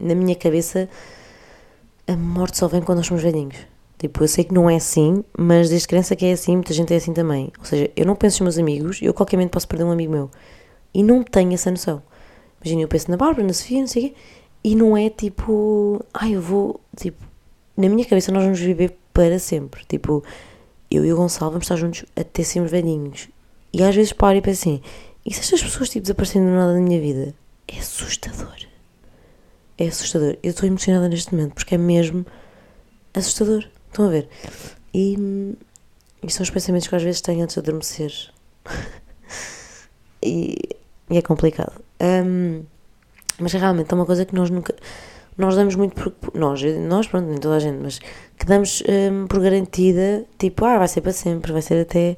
Na 0.00 0.14
minha 0.14 0.36
cabeça, 0.36 0.88
a 2.06 2.16
morte 2.16 2.58
só 2.58 2.68
vem 2.68 2.82
quando 2.82 2.98
nós 2.98 3.06
somos 3.06 3.22
velhinhos. 3.22 3.69
Tipo, 4.00 4.24
eu 4.24 4.28
sei 4.28 4.44
que 4.44 4.54
não 4.54 4.70
é 4.70 4.76
assim, 4.76 5.22
mas 5.36 5.68
desde 5.68 5.86
criança 5.86 6.16
que 6.16 6.24
é 6.24 6.32
assim, 6.32 6.54
muita 6.54 6.72
gente 6.72 6.90
é 6.90 6.96
assim 6.96 7.12
também. 7.12 7.52
Ou 7.58 7.66
seja, 7.66 7.90
eu 7.94 8.06
não 8.06 8.16
penso 8.16 8.42
nos 8.42 8.56
meus 8.56 8.58
amigos, 8.58 8.98
eu 9.02 9.12
qualquer 9.12 9.36
momento 9.36 9.50
posso 9.50 9.68
perder 9.68 9.84
um 9.84 9.90
amigo 9.90 10.10
meu. 10.10 10.30
E 10.94 11.02
não 11.02 11.22
tenho 11.22 11.52
essa 11.52 11.70
noção. 11.70 12.02
Imagina, 12.62 12.80
eu 12.80 12.88
penso 12.88 13.10
na 13.10 13.18
Bárbara, 13.18 13.46
na 13.46 13.52
Sofia, 13.52 13.78
não 13.78 13.86
sei 13.86 14.06
o 14.06 14.08
quê, 14.08 14.14
e 14.64 14.74
não 14.74 14.96
é 14.96 15.10
tipo, 15.10 16.02
ai, 16.14 16.30
ah, 16.30 16.32
eu 16.32 16.40
vou, 16.40 16.80
tipo, 16.96 17.22
na 17.76 17.90
minha 17.90 18.06
cabeça 18.06 18.32
nós 18.32 18.42
vamos 18.42 18.58
viver 18.58 18.96
para 19.12 19.38
sempre. 19.38 19.84
Tipo, 19.84 20.24
eu 20.90 21.04
e 21.04 21.12
o 21.12 21.16
Gonçalo 21.16 21.50
vamos 21.50 21.66
estar 21.66 21.76
juntos 21.76 22.06
até 22.16 22.42
sermos 22.42 22.70
velhinhos. 22.70 23.28
E 23.70 23.82
às 23.82 23.94
vezes 23.94 24.14
paro 24.14 24.38
e 24.38 24.40
penso 24.40 24.62
assim, 24.62 24.82
e 25.26 25.34
se 25.34 25.40
estas 25.40 25.62
pessoas 25.62 25.90
tipo, 25.90 26.04
desaparecendo 26.04 26.46
do 26.46 26.52
nada 26.52 26.72
da 26.72 26.80
minha 26.80 26.98
vida? 26.98 27.34
É 27.68 27.78
assustador. 27.78 28.56
É 29.76 29.88
assustador. 29.88 30.38
Eu 30.42 30.50
estou 30.52 30.66
emocionada 30.66 31.06
neste 31.06 31.34
momento 31.34 31.52
porque 31.52 31.74
é 31.74 31.78
mesmo 31.78 32.24
assustador. 33.12 33.68
Estão 33.90 34.06
a 34.06 34.08
ver? 34.08 34.28
E, 34.94 35.56
e 36.22 36.30
são 36.30 36.44
os 36.44 36.50
pensamentos 36.50 36.86
que 36.86 36.94
às 36.94 37.02
vezes 37.02 37.20
tenho 37.20 37.42
antes 37.42 37.54
de 37.54 37.60
adormecer. 37.60 38.12
e, 40.22 40.56
e, 41.10 41.18
é 41.18 41.22
complicado. 41.22 41.82
Um, 42.00 42.62
mas 43.38 43.52
realmente 43.52 43.90
é 43.90 43.94
uma 43.94 44.06
coisa 44.06 44.24
que 44.24 44.34
nós 44.34 44.48
nunca. 44.48 44.74
Nós 45.36 45.56
damos 45.56 45.74
muito 45.74 45.94
por. 45.94 46.14
Nós, 46.34 46.62
nós 46.62 47.08
pronto, 47.08 47.26
nem 47.26 47.38
toda 47.38 47.56
a 47.56 47.58
gente, 47.58 47.78
mas 47.82 47.98
que 48.38 48.46
damos 48.46 48.82
um, 48.88 49.26
por 49.26 49.40
garantida, 49.40 50.24
tipo, 50.38 50.64
ah, 50.64 50.78
vai 50.78 50.88
ser 50.88 51.00
para 51.00 51.12
sempre, 51.12 51.52
vai 51.52 51.62
ser 51.62 51.82
até. 51.82 52.16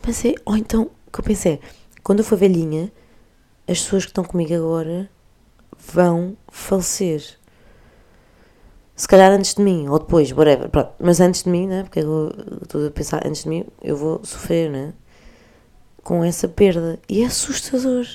Pensei, 0.00 0.34
ou 0.44 0.56
então, 0.56 0.90
o 1.06 1.10
que 1.10 1.20
eu 1.20 1.24
pensei, 1.24 1.60
quando 2.02 2.20
eu 2.20 2.24
for 2.24 2.38
velhinha, 2.38 2.90
as 3.68 3.82
pessoas 3.82 4.04
que 4.04 4.12
estão 4.12 4.24
comigo 4.24 4.54
agora 4.54 5.10
vão 5.92 6.36
falecer 6.48 7.38
se 8.96 9.06
calhar 9.06 9.30
antes 9.30 9.54
de 9.54 9.62
mim, 9.62 9.88
ou 9.88 9.98
depois, 9.98 10.32
whatever, 10.32 10.70
pronto. 10.70 10.90
Mas 10.98 11.20
antes 11.20 11.42
de 11.42 11.50
mim, 11.50 11.66
né? 11.66 11.82
Porque 11.82 12.00
eu 12.00 12.32
estou 12.62 12.86
a 12.86 12.90
pensar, 12.90 13.26
antes 13.26 13.42
de 13.42 13.48
mim, 13.50 13.66
eu 13.82 13.94
vou 13.94 14.24
sofrer, 14.24 14.70
né? 14.70 14.94
Com 16.02 16.24
essa 16.24 16.48
perda. 16.48 16.98
E 17.06 17.22
é 17.22 17.26
assustador. 17.26 18.06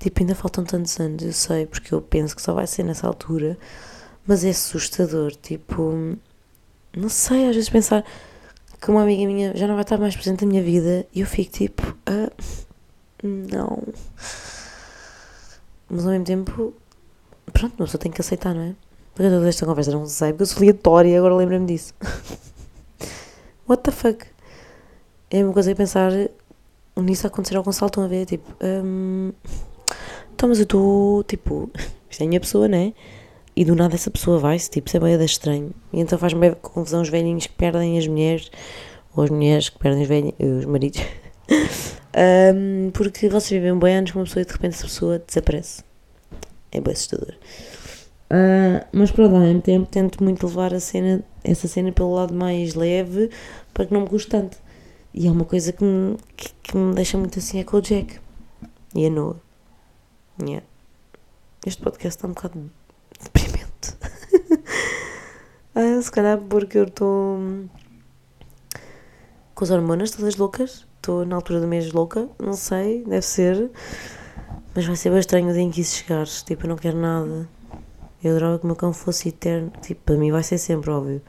Tipo, 0.00 0.20
ainda 0.20 0.34
faltam 0.34 0.64
tantos 0.64 0.98
anos, 0.98 1.22
eu 1.22 1.32
sei, 1.32 1.66
porque 1.66 1.94
eu 1.94 2.02
penso 2.02 2.34
que 2.34 2.42
só 2.42 2.52
vai 2.52 2.66
ser 2.66 2.82
nessa 2.82 3.06
altura, 3.06 3.56
mas 4.26 4.44
é 4.44 4.50
assustador. 4.50 5.32
Tipo, 5.36 6.16
não 6.96 7.08
sei, 7.08 7.48
às 7.48 7.54
vezes 7.54 7.70
pensar 7.70 8.04
que 8.80 8.90
uma 8.90 9.02
amiga 9.02 9.24
minha 9.26 9.56
já 9.56 9.68
não 9.68 9.74
vai 9.74 9.82
estar 9.82 9.98
mais 9.98 10.16
presente 10.16 10.44
na 10.44 10.50
minha 10.50 10.62
vida 10.62 11.06
e 11.14 11.20
eu 11.20 11.26
fico 11.26 11.52
tipo, 11.52 11.96
ah, 12.06 12.30
não. 13.22 13.82
Mas 15.88 16.04
ao 16.04 16.10
mesmo 16.10 16.24
tempo, 16.24 16.74
pronto, 17.52 17.74
uma 17.78 17.86
pessoa 17.86 18.00
tem 18.00 18.10
que 18.10 18.20
aceitar, 18.20 18.52
não 18.54 18.62
é? 18.62 18.85
Porque 19.16 19.30
toda 19.30 19.48
esta 19.48 19.64
conversa 19.64 19.90
não 19.92 20.04
sei, 20.04 20.32
porque 20.32 20.42
eu 20.42 20.46
sou 20.46 20.58
aleatória 20.58 21.08
e 21.08 21.16
agora 21.16 21.34
lembro-me 21.34 21.64
disso. 21.64 21.94
What 23.66 23.82
the 23.82 23.90
fuck? 23.90 24.26
É 25.30 25.42
uma 25.42 25.54
coisa 25.54 25.72
a 25.72 25.74
pensar 25.74 26.12
nisso 26.94 27.26
acontecer 27.26 27.56
ao 27.56 27.62
Gonçalo, 27.62 27.88
estão 27.88 28.04
a 28.04 28.08
ver? 28.08 28.26
Tipo, 28.26 28.44
hum, 28.62 29.32
então, 30.34 30.50
mas 30.50 30.58
eu 30.58 30.64
estou, 30.64 31.24
tipo, 31.24 31.70
isto 32.10 32.20
é 32.20 32.24
a 32.24 32.28
minha 32.28 32.40
pessoa, 32.40 32.68
não 32.68 32.76
é? 32.76 32.92
E 33.56 33.64
do 33.64 33.74
nada 33.74 33.94
essa 33.94 34.10
pessoa 34.10 34.38
vai-se, 34.38 34.68
tipo, 34.68 34.86
isso 34.86 34.98
é 34.98 35.00
bem 35.00 35.24
estranho. 35.24 35.70
E 35.94 36.00
então 36.00 36.18
faz-me 36.18 36.54
confusão 36.56 37.00
os 37.00 37.08
velhinhos 37.08 37.46
que 37.46 37.54
perdem 37.54 37.96
as 37.96 38.06
mulheres, 38.06 38.50
ou 39.16 39.24
as 39.24 39.30
mulheres 39.30 39.70
que 39.70 39.78
perdem 39.78 40.02
os, 40.02 40.08
velhinhos, 40.08 40.34
os 40.38 40.66
maridos. 40.66 41.00
um, 42.54 42.90
porque 42.90 43.30
vocês 43.30 43.62
vivem 43.62 43.78
bem 43.78 43.96
anos 43.96 44.10
com 44.10 44.18
uma 44.18 44.26
pessoa 44.26 44.42
e 44.42 44.44
de 44.44 44.52
repente 44.52 44.74
essa 44.74 44.84
pessoa 44.84 45.18
desaparece. 45.26 45.82
É 46.70 46.82
bem 46.82 46.92
assustador. 46.92 47.34
Uh, 48.30 48.84
mas 48.92 49.10
pronto, 49.10 49.34
ao 49.34 49.40
mesmo 49.40 49.62
tempo 49.62 49.86
tento 49.88 50.22
muito 50.22 50.46
levar 50.46 50.74
a 50.74 50.80
cena, 50.80 51.22
essa 51.44 51.68
cena 51.68 51.92
pelo 51.92 52.12
lado 52.12 52.34
mais 52.34 52.74
leve 52.74 53.30
para 53.72 53.86
que 53.86 53.94
não 53.94 54.02
me 54.02 54.08
custe 54.08 54.28
tanto. 54.28 54.58
E 55.14 55.26
é 55.26 55.30
uma 55.30 55.44
coisa 55.44 55.72
que 55.72 55.84
me, 55.84 56.16
que, 56.36 56.52
que 56.62 56.76
me 56.76 56.94
deixa 56.94 57.16
muito 57.16 57.38
assim 57.38 57.60
é 57.60 57.64
com 57.64 57.76
o 57.76 57.80
Jack 57.80 58.18
e 58.94 59.06
a 59.06 59.10
Noah. 59.10 59.40
Yeah. 60.42 60.66
Este 61.64 61.82
podcast 61.82 62.18
está 62.18 62.28
um 62.28 62.32
bocado 62.32 62.70
deprimente. 63.22 63.96
ah, 65.74 66.02
se 66.02 66.10
calhar 66.10 66.38
porque 66.38 66.78
eu 66.78 66.84
estou 66.84 67.38
com 69.54 69.64
as 69.64 69.70
hormonas 69.70 70.10
todas 70.10 70.36
loucas. 70.36 70.86
Estou 70.96 71.24
na 71.24 71.36
altura 71.36 71.60
do 71.60 71.68
mês 71.68 71.92
louca, 71.92 72.28
não 72.38 72.52
sei, 72.52 73.04
deve 73.04 73.24
ser. 73.24 73.70
Mas 74.74 74.84
vai 74.84 74.96
ser 74.96 75.10
bem 75.10 75.20
estranho 75.20 75.48
o 75.48 75.52
dia 75.52 75.62
em 75.62 75.70
que 75.70 75.80
isso 75.80 75.96
chegar. 75.96 76.26
Tipo, 76.26 76.64
eu 76.64 76.68
não 76.68 76.76
quero 76.76 76.98
nada. 76.98 77.48
Eu 78.22 78.30
adorava 78.32 78.58
que 78.58 78.64
o 78.64 78.66
meu 78.66 78.76
cão 78.76 78.92
fosse 78.92 79.28
eterno. 79.28 79.72
Tipo, 79.82 80.00
para 80.02 80.16
mim 80.16 80.30
vai 80.30 80.42
ser 80.42 80.58
sempre, 80.58 80.90
óbvio. 80.90 81.22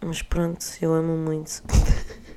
Mas 0.00 0.22
pronto, 0.22 0.64
eu 0.80 0.92
amo 0.92 1.16
muito. 1.16 1.62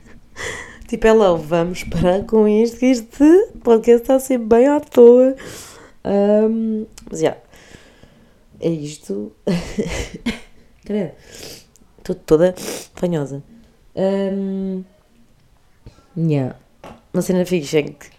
tipo, 0.87 1.07
é 1.07 1.13
vamos 1.37 1.83
parar 1.83 2.25
com 2.25 2.47
isto, 2.47 2.77
que 2.77 2.85
este 2.85 3.47
podcast 3.63 4.01
está 4.01 4.15
a 4.15 4.19
ser 4.19 4.37
bem 4.39 4.67
à 4.67 4.79
toa. 4.79 5.35
Um, 6.03 6.85
mas 7.09 7.19
já. 7.19 7.37
É 8.59 8.69
isto. 8.69 9.31
Credo. 10.85 11.13
Estou 11.97 12.15
toda 12.15 12.55
fanhosa. 12.95 13.43
Um, 13.95 14.83
yeah. 16.17 16.55
Uma 17.13 17.21
cena 17.21 17.45
fixe 17.45 17.77
é 17.77 17.83
que 17.83 18.09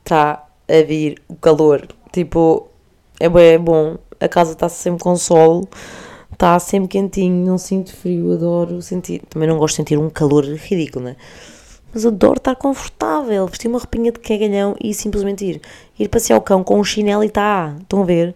está 0.00 0.46
a 0.68 0.82
vir 0.86 1.20
o 1.28 1.34
calor. 1.36 1.88
Tipo, 2.12 2.68
é 3.18 3.26
é 3.26 3.58
bom. 3.58 3.98
A 4.20 4.28
casa 4.28 4.52
está 4.52 4.68
sempre 4.68 5.02
com 5.02 5.16
sol. 5.16 5.68
Está 6.32 6.58
sempre 6.60 6.88
quentinho, 6.88 7.44
não 7.44 7.58
sinto 7.58 7.94
frio, 7.94 8.32
adoro 8.32 8.80
sentir. 8.80 9.22
Também 9.28 9.48
não 9.48 9.58
gosto 9.58 9.74
de 9.74 9.76
sentir 9.78 9.98
um 9.98 10.08
calor 10.08 10.44
ridículo, 10.44 11.06
né? 11.06 11.16
Mas 11.92 12.04
adoro 12.04 12.36
estar 12.36 12.54
confortável, 12.54 13.46
vestir 13.46 13.68
uma 13.68 13.78
roupinha 13.78 14.12
de 14.12 14.20
cagalhão 14.20 14.76
e 14.82 14.92
simplesmente 14.92 15.44
ir. 15.44 15.60
Ir 15.98 16.08
passear 16.08 16.36
o 16.36 16.40
cão 16.40 16.62
com 16.62 16.78
um 16.78 16.84
chinelo 16.84 17.24
e 17.24 17.30
tá. 17.30 17.74
Estão 17.80 18.02
a 18.02 18.04
ver? 18.04 18.34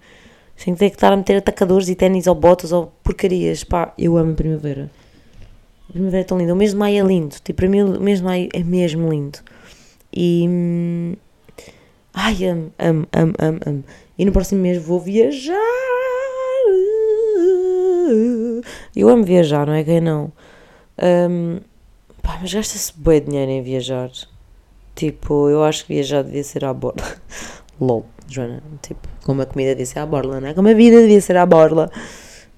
Sem 0.56 0.74
ter 0.74 0.90
que 0.90 0.96
estar 0.96 1.12
a 1.12 1.16
meter 1.16 1.36
atacadores 1.36 1.88
e 1.88 1.94
ténis 1.94 2.26
ou 2.26 2.34
botas 2.34 2.72
ou 2.72 2.92
porcarias. 3.04 3.62
Pá, 3.62 3.92
eu 3.96 4.16
amo 4.16 4.32
a 4.32 4.34
primavera. 4.34 4.90
A 5.88 5.92
primavera 5.92 6.22
é 6.22 6.24
tão 6.24 6.38
linda. 6.38 6.54
O 6.54 6.56
mês 6.56 6.70
de 6.72 6.76
maio 6.76 7.04
é 7.04 7.06
lindo. 7.06 7.36
Tipo, 7.44 7.58
para 7.58 7.68
mim 7.68 7.82
o 7.82 8.00
mês 8.00 8.18
de 8.18 8.24
maio 8.24 8.48
é 8.52 8.64
mesmo 8.64 9.10
lindo. 9.10 9.38
E. 10.12 10.46
Hum, 10.48 11.14
ai, 12.14 12.44
amo, 12.46 12.72
amo, 12.78 13.06
amo, 13.12 13.34
amo, 13.38 13.60
amo. 13.66 13.84
E 14.18 14.24
no 14.24 14.32
próximo 14.32 14.60
mês 14.60 14.82
vou 14.82 15.00
viajar. 15.00 15.56
Eu 18.94 19.08
amo 19.08 19.24
viajar, 19.24 19.66
não 19.66 19.74
é 19.74 19.82
que 19.82 20.00
não? 20.00 20.32
Um, 21.02 21.60
pá, 22.22 22.38
mas 22.40 22.52
gasta-se 22.52 22.92
bem 22.96 23.22
dinheiro 23.22 23.50
em 23.50 23.62
viajar. 23.62 24.10
Tipo, 24.94 25.48
eu 25.48 25.64
acho 25.64 25.86
que 25.86 25.94
viajar 25.94 26.22
devia 26.22 26.44
ser 26.44 26.64
à 26.64 26.74
borda. 26.74 27.02
LOL, 27.80 28.04
Joana. 28.28 28.62
Tipo, 28.82 29.08
como 29.24 29.42
a 29.42 29.46
comida 29.46 29.70
devia 29.70 29.86
ser 29.86 30.00
à 30.00 30.06
borla, 30.06 30.40
não 30.40 30.48
é? 30.48 30.54
Como 30.54 30.68
a 30.68 30.74
vida 30.74 31.00
devia 31.00 31.20
ser 31.20 31.36
à 31.36 31.46
borla. 31.46 31.90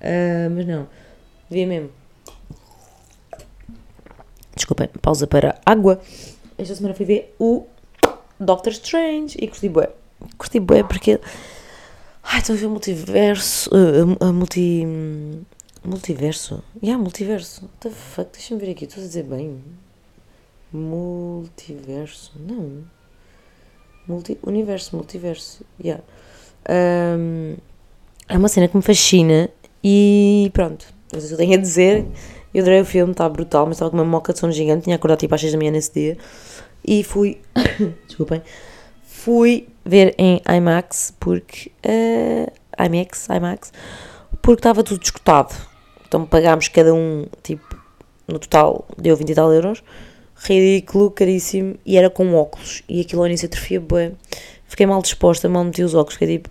Uh, 0.01 0.51
mas 0.55 0.67
não, 0.67 0.89
devia 1.49 1.67
mesmo. 1.67 1.91
Desculpem, 4.55 4.89
pausa 5.01 5.27
para 5.27 5.59
água. 5.65 6.01
Esta 6.59 6.75
semana 6.75 6.95
fui 6.95 7.07
ver 7.07 7.35
o 7.39 7.65
Doctor 8.39 8.73
Strange 8.73 9.37
e 9.41 9.49
curti 9.49 9.69
bué. 9.69 9.91
Curti 10.39 10.61
bué 10.61 10.83
porque... 10.83 11.21
Ai, 12.23 12.41
estou 12.41 12.57
a 12.57 12.59
ver 12.59 12.67
o 12.67 12.71
multiverso... 12.71 13.71
Uh, 13.71 14.17
a 14.25 14.33
multi... 14.33 14.87
Multiverso? 15.85 16.63
Yeah, 16.83 17.01
multiverso. 17.01 17.63
What 17.63 17.75
the 17.81 17.91
fuck? 17.91 18.31
Deixa-me 18.33 18.61
ver 18.61 18.71
aqui. 18.71 18.85
Estou 18.85 19.03
a 19.03 19.07
dizer 19.07 19.25
bem. 19.25 19.63
Multiverso. 20.73 22.33
Não. 22.41 22.85
Multi, 24.09 24.39
universo, 24.43 24.97
multiverso. 24.97 25.63
Yeah. 25.79 26.03
Um, 26.69 27.57
é 28.29 28.39
uma 28.39 28.49
cena 28.49 28.67
que 28.67 28.77
me 28.77 28.83
fascina 28.83 29.51
e 29.83 30.51
pronto. 30.55 30.87
É 31.13 31.19
isso 31.19 31.29
que 31.29 31.35
eu 31.35 31.39
tenho 31.39 31.55
a 31.55 31.59
dizer. 31.59 32.07
Eu 32.55 32.63
adorei 32.63 32.81
o 32.81 32.85
filme, 32.85 33.13
estava 33.13 33.29
brutal, 33.33 33.67
mas 33.67 33.77
estava 33.77 33.91
com 33.91 33.97
uma 33.99 34.05
moca 34.05 34.33
de 34.33 34.39
sono 34.39 34.53
gigante. 34.53 34.85
Tinha 34.85 34.97
acordado 34.97 35.19
tipo 35.19 35.35
às 35.35 35.41
6 35.41 35.53
da 35.53 35.59
manhã 35.59 35.71
nesse 35.71 35.93
dia. 35.93 36.19
E 36.83 37.05
fui. 37.05 37.41
Desculpem. 38.09 38.43
Fui 39.03 39.69
ver 39.85 40.15
em 40.19 40.41
IMAX 40.49 41.15
porque. 41.19 41.71
Uh, 41.85 42.51
IMAX, 42.85 43.29
IMAX. 43.29 43.73
Porque 44.43 44.61
estava 44.61 44.83
tudo 44.83 45.03
escutado. 45.03 45.55
Então 46.07 46.27
pagámos 46.27 46.69
cada 46.69 46.95
um, 46.95 47.27
tipo, 47.43 47.77
no 48.29 48.39
total 48.39 48.87
deu 48.97 49.17
20 49.17 49.31
e 49.31 49.35
tal 49.35 49.53
euros 49.53 49.83
ridículo, 50.37 51.11
caríssimo, 51.11 51.77
e 51.85 51.97
era 51.97 52.11
com 52.11 52.35
óculos, 52.35 52.83
e 52.89 53.01
aquilo 53.01 53.23
ao 53.23 53.27
início 53.27 53.47
atrofia. 53.47 53.83
Fiquei 54.67 54.87
mal 54.87 55.01
disposta, 55.01 55.49
mal 55.49 55.65
meti 55.65 55.83
os 55.83 55.95
óculos, 55.95 56.15
fiquei 56.15 56.39
tipo, 56.39 56.51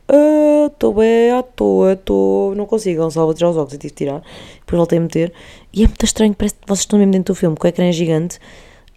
estou 0.66 0.92
ah, 0.92 0.96
bem 0.96 1.32
à 1.32 1.44
toa, 1.44 1.94
estou, 1.94 2.56
não 2.56 2.66
consigo, 2.66 3.02
Gonçalo, 3.02 3.34
tirar 3.34 3.50
os 3.50 3.58
óculos, 3.58 3.74
e 3.74 3.78
tive 3.78 3.92
de 3.92 3.98
tirar, 3.98 4.22
depois 4.60 4.78
voltei 4.78 4.98
a 4.98 5.02
meter, 5.02 5.34
e 5.74 5.84
é 5.84 5.88
muito 5.88 6.06
estranho, 6.06 6.34
parece 6.34 6.56
que 6.56 6.62
vocês 6.66 6.80
estão 6.80 6.98
mesmo 6.98 7.12
dentro 7.12 7.34
do 7.34 7.38
filme, 7.38 7.58
com 7.58 7.68
o 7.68 7.70
ecrã 7.70 7.86
é 7.86 7.92
gigante, 7.92 8.40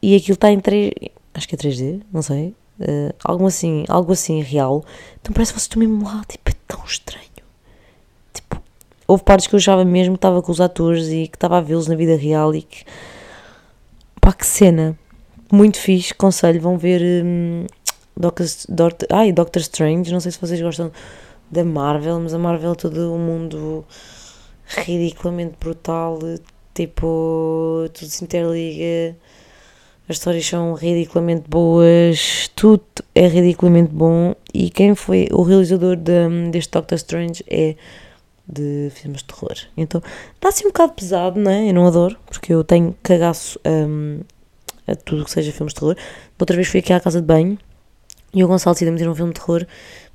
e 0.00 0.14
aquilo 0.14 0.34
está 0.34 0.50
em 0.50 0.60
3, 0.60 0.92
acho 1.34 1.48
que 1.48 1.54
é 1.56 1.58
3D, 1.58 2.02
não 2.12 2.22
sei, 2.22 2.54
uh, 2.80 3.14
algo 3.24 3.46
assim, 3.46 3.84
algo 3.88 4.12
assim 4.12 4.40
real, 4.42 4.84
então 5.20 5.32
parece 5.32 5.52
que 5.52 5.58
vocês 5.58 5.64
estão 5.64 5.80
mesmo 5.80 6.04
lá, 6.04 6.22
tipo, 6.28 6.50
é 6.50 6.54
tão 6.66 6.84
estranho. 6.84 7.24
Tipo, 8.32 8.62
houve 9.06 9.22
partes 9.22 9.46
que 9.46 9.54
eu 9.54 9.58
achava 9.58 9.84
mesmo 9.84 10.14
que 10.14 10.18
estava 10.18 10.42
com 10.42 10.52
os 10.52 10.60
atores 10.60 11.08
e 11.08 11.28
que 11.28 11.36
estava 11.36 11.58
a 11.58 11.60
vê-los 11.60 11.86
na 11.86 11.94
vida 11.94 12.16
real 12.16 12.54
e 12.54 12.62
que 12.62 12.84
Pá, 14.26 14.32
que 14.32 14.44
cena. 14.44 14.98
Muito 15.52 15.78
fixe, 15.78 16.12
conselho, 16.12 16.60
vão 16.60 16.76
ver 16.76 17.00
um, 17.24 17.64
Doctor, 18.16 18.44
Doctor, 18.68 19.08
ai, 19.12 19.30
Doctor 19.30 19.62
Strange, 19.62 20.12
não 20.12 20.18
sei 20.18 20.32
se 20.32 20.40
vocês 20.40 20.60
gostam 20.60 20.90
da 21.48 21.64
Marvel, 21.64 22.18
mas 22.18 22.34
a 22.34 22.38
Marvel 22.38 22.72
é 22.72 22.74
todo 22.74 23.14
um 23.14 23.18
mundo 23.18 23.84
ridiculamente 24.66 25.54
brutal, 25.60 26.18
tipo, 26.74 27.88
tudo 27.94 28.08
se 28.08 28.24
interliga, 28.24 29.16
as 30.08 30.16
histórias 30.16 30.46
são 30.46 30.74
ridiculamente 30.74 31.48
boas, 31.48 32.50
tudo 32.54 32.84
é 33.14 33.26
ridiculamente 33.26 33.90
bom, 33.92 34.34
e 34.54 34.70
quem 34.70 34.94
foi 34.94 35.28
o 35.32 35.42
realizador 35.42 35.96
de, 35.96 36.50
deste 36.50 36.70
Doctor 36.70 36.96
Strange 36.96 37.44
é 37.48 37.74
de 38.48 38.90
filmes 38.94 39.22
de 39.22 39.26
terror. 39.26 39.56
Então 39.76 40.00
está 40.34 40.48
assim 40.48 40.64
um 40.64 40.68
bocado 40.68 40.92
pesado, 40.92 41.40
não 41.40 41.50
é? 41.50 41.68
Eu 41.68 41.74
não 41.74 41.86
adoro, 41.86 42.16
porque 42.26 42.52
eu 42.52 42.62
tenho 42.62 42.94
cagaço 43.02 43.58
um, 43.66 44.20
a 44.86 44.94
tudo 44.94 45.24
que 45.24 45.30
seja 45.30 45.50
filmes 45.52 45.74
de 45.74 45.80
terror. 45.80 45.96
Outra 46.38 46.54
vez 46.54 46.68
fui 46.68 46.80
aqui 46.80 46.92
à 46.92 47.00
casa 47.00 47.20
de 47.20 47.26
banho 47.26 47.58
e 48.32 48.44
o 48.44 48.48
Gonçalo 48.48 48.74
decidiu 48.74 48.92
meter 48.92 49.08
um 49.08 49.14
filme 49.14 49.32
de 49.32 49.40
terror, 49.40 49.66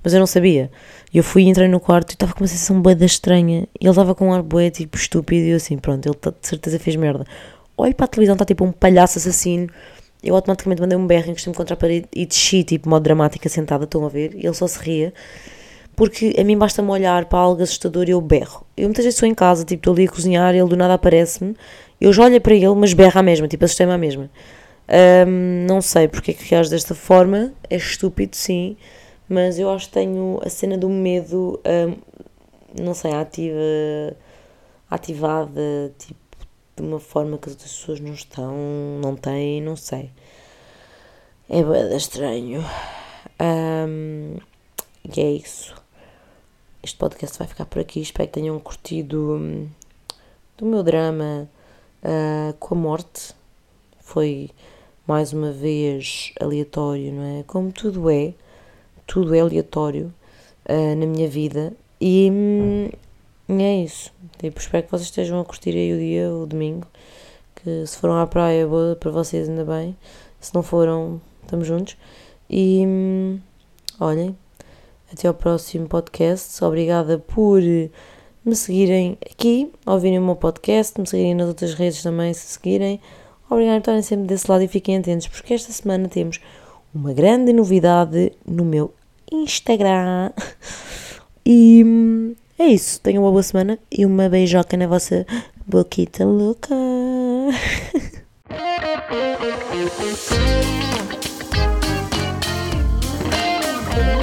mas 0.04 0.14
eu 0.14 0.20
não 0.20 0.28
sabia. 0.28 0.72
Eu 1.14 1.24
fui, 1.24 1.44
entrei 1.44 1.68
no 1.68 1.80
quarto 1.80 2.12
e 2.12 2.14
estava 2.14 2.34
com 2.34 2.42
uma 2.42 2.48
sensação 2.48 2.82
boeda 2.82 3.04
estranha. 3.04 3.68
Ele 3.80 3.90
estava 3.90 4.16
com 4.16 4.30
um 4.30 4.34
ar 4.34 4.42
bué, 4.42 4.70
tipo, 4.70 4.96
estúpido. 4.96 5.46
E 5.46 5.50
eu 5.50 5.58
assim, 5.58 5.78
pronto, 5.78 6.08
ele 6.08 6.16
tá, 6.16 6.32
de 6.32 6.48
certeza 6.48 6.80
fez 6.80 6.96
merda. 6.96 7.26
Olho 7.82 7.96
para 7.96 8.06
a 8.06 8.08
televisão, 8.08 8.34
está 8.34 8.46
tipo 8.46 8.64
um 8.64 8.72
palhaço 8.72 9.18
assassino. 9.18 9.68
Eu 10.24 10.36
automaticamente 10.36 10.82
mandei 10.82 10.98
um 10.98 11.08
berro, 11.08 11.32
encostei-me 11.32 11.56
contra 11.56 11.74
a 11.74 11.78
parede 11.78 12.08
e 12.16 12.26
desci, 12.26 12.64
tipo, 12.64 12.88
modo 12.88 13.04
dramática, 13.04 13.50
sentada, 13.50 13.86
estão 13.86 14.06
a 14.06 14.10
ver. 14.10 14.36
E 14.36 14.46
ele 14.46 14.54
só 14.54 14.68
se 14.68 14.80
ria 14.80 15.14
porque 15.96 16.36
a 16.40 16.44
mim 16.44 16.58
basta-me 16.58 16.90
olhar 16.90 17.26
para 17.26 17.40
algo 17.40 17.62
assustador 17.62 18.08
e 18.08 18.12
eu 18.12 18.22
berro. 18.22 18.66
Eu 18.76 18.86
muitas 18.86 19.06
vezes 19.06 19.18
estou 19.18 19.28
em 19.28 19.36
casa, 19.36 19.64
tipo, 19.64 19.82
estou 19.82 19.94
ali 19.94 20.06
a 20.06 20.12
cozinhar, 20.12 20.56
ele 20.56 20.68
do 20.68 20.76
nada 20.76 20.96
aparece-me, 20.96 21.56
eu 22.00 22.12
já 22.12 22.24
olho 22.24 22.42
para 22.42 22.56
ele, 22.56 22.74
mas 22.76 22.94
berra 22.94 23.20
a 23.20 23.24
mesma, 23.24 23.48
tipo, 23.48 23.66
assustei-me 23.66 23.94
a 23.94 23.98
mesma. 23.98 24.30
Um, 25.28 25.66
não 25.68 25.82
sei 25.82 26.08
porque 26.08 26.32
é 26.32 26.34
que 26.34 26.44
reage 26.50 26.70
desta 26.70 26.96
forma, 26.96 27.54
é 27.70 27.76
estúpido, 27.76 28.36
sim, 28.36 28.76
mas 29.30 29.60
eu 29.60 29.70
acho 29.70 29.88
que 29.88 29.94
tenho 29.94 30.40
a 30.44 30.50
cena 30.50 30.78
do 30.78 30.90
medo, 30.90 31.60
hum, 31.66 31.96
não 32.82 32.94
sei, 32.94 33.12
ativa, 33.14 33.60
ativada, 34.90 35.94
tipo, 35.98 36.20
de 36.82 36.88
uma 36.88 37.00
forma 37.00 37.38
que 37.38 37.48
as 37.48 37.54
outras 37.54 37.72
pessoas 37.72 38.00
não 38.00 38.14
estão, 38.14 38.56
não 39.02 39.16
têm, 39.16 39.62
não 39.62 39.76
sei. 39.76 40.10
É 41.48 41.64
bem 41.64 41.96
estranho. 41.96 42.66
Hum, 43.40 44.38
e 45.06 45.22
é 45.22 45.32
isso. 45.32 45.76
Este 46.82 46.98
podcast 46.98 47.38
vai 47.38 47.48
ficar 47.48 47.66
por 47.66 47.80
aqui. 47.80 48.02
Espero 48.02 48.28
que 48.28 48.34
tenham 48.34 48.60
curtido 48.60 49.36
hum, 49.36 49.70
do 50.58 50.66
meu 50.66 50.82
drama 50.82 51.48
uh, 52.04 52.54
com 52.58 52.74
a 52.74 52.78
morte. 52.78 53.36
Foi 54.00 54.50
mais 55.06 55.34
uma 55.34 55.52
vez 55.52 56.34
aleatório, 56.40 57.12
não 57.14 57.40
é? 57.40 57.44
Como 57.44 57.72
tudo 57.72 58.10
é, 58.10 58.34
tudo 59.06 59.36
é 59.36 59.40
aleatório 59.40 60.12
uh, 60.68 60.96
na 60.96 61.06
minha 61.06 61.28
vida. 61.28 61.74
E 62.00 62.30
hum, 62.32 62.90
é 63.50 63.84
isso. 63.84 64.12
Tipo, 64.40 64.60
espero 64.60 64.84
que 64.84 64.92
vocês 64.92 65.08
estejam 65.08 65.40
a 65.40 65.46
curtir 65.46 65.72
aí 65.72 65.94
o 65.94 65.98
dia, 65.98 66.32
o 66.32 66.46
domingo. 66.46 66.88
Que 67.56 67.86
se 67.86 67.98
foram 67.98 68.18
à 68.18 68.26
praia, 68.26 68.68
boa 68.68 68.96
para 68.96 69.12
vocês, 69.12 69.48
ainda 69.48 69.66
bem. 69.66 69.96
Se 70.40 70.54
não 70.56 70.64
foram, 70.64 71.22
estamos 71.44 71.68
juntos. 71.68 71.98
E 72.50 72.84
hum, 72.86 73.40
olhem, 74.00 74.36
até 75.12 75.28
ao 75.28 75.34
próximo 75.34 75.88
podcast. 75.88 76.64
Obrigada 76.64 77.20
por 77.20 77.62
me 78.44 78.56
seguirem 78.56 79.18
aqui, 79.30 79.72
ouvirem 79.86 80.18
o 80.18 80.26
meu 80.26 80.36
podcast, 80.36 81.00
me 81.00 81.08
seguirem 81.08 81.36
nas 81.36 81.48
outras 81.48 81.74
redes 81.74 82.02
também, 82.02 82.34
se 82.34 82.48
seguirem. 82.48 83.00
Obrigada 83.50 83.76
por 83.76 83.82
estarem 83.82 84.02
sempre 84.02 84.28
desse 84.28 84.50
lado 84.50 84.64
e 84.64 84.68
fiquem 84.68 84.98
atentos, 84.98 85.28
porque 85.28 85.54
esta 85.54 85.72
semana 85.72 86.08
temos 86.08 86.40
uma 86.94 87.14
grande 87.14 87.54
novidade 87.54 88.32
no 88.46 88.66
meu 88.66 88.94
Instagram. 89.32 90.32
E 91.44 91.84
hum, 91.84 92.36
é 92.62 92.68
isso. 92.68 93.02
Tenham 93.02 93.24
uma 93.24 93.32
boa 93.32 93.42
semana 93.42 93.80
e 93.92 94.06
uma 94.06 94.30
beijoca 94.30 94.78
na 94.78 94.86
vossa 94.86 95.26
boquita 95.66 96.24
louca. 96.24 96.76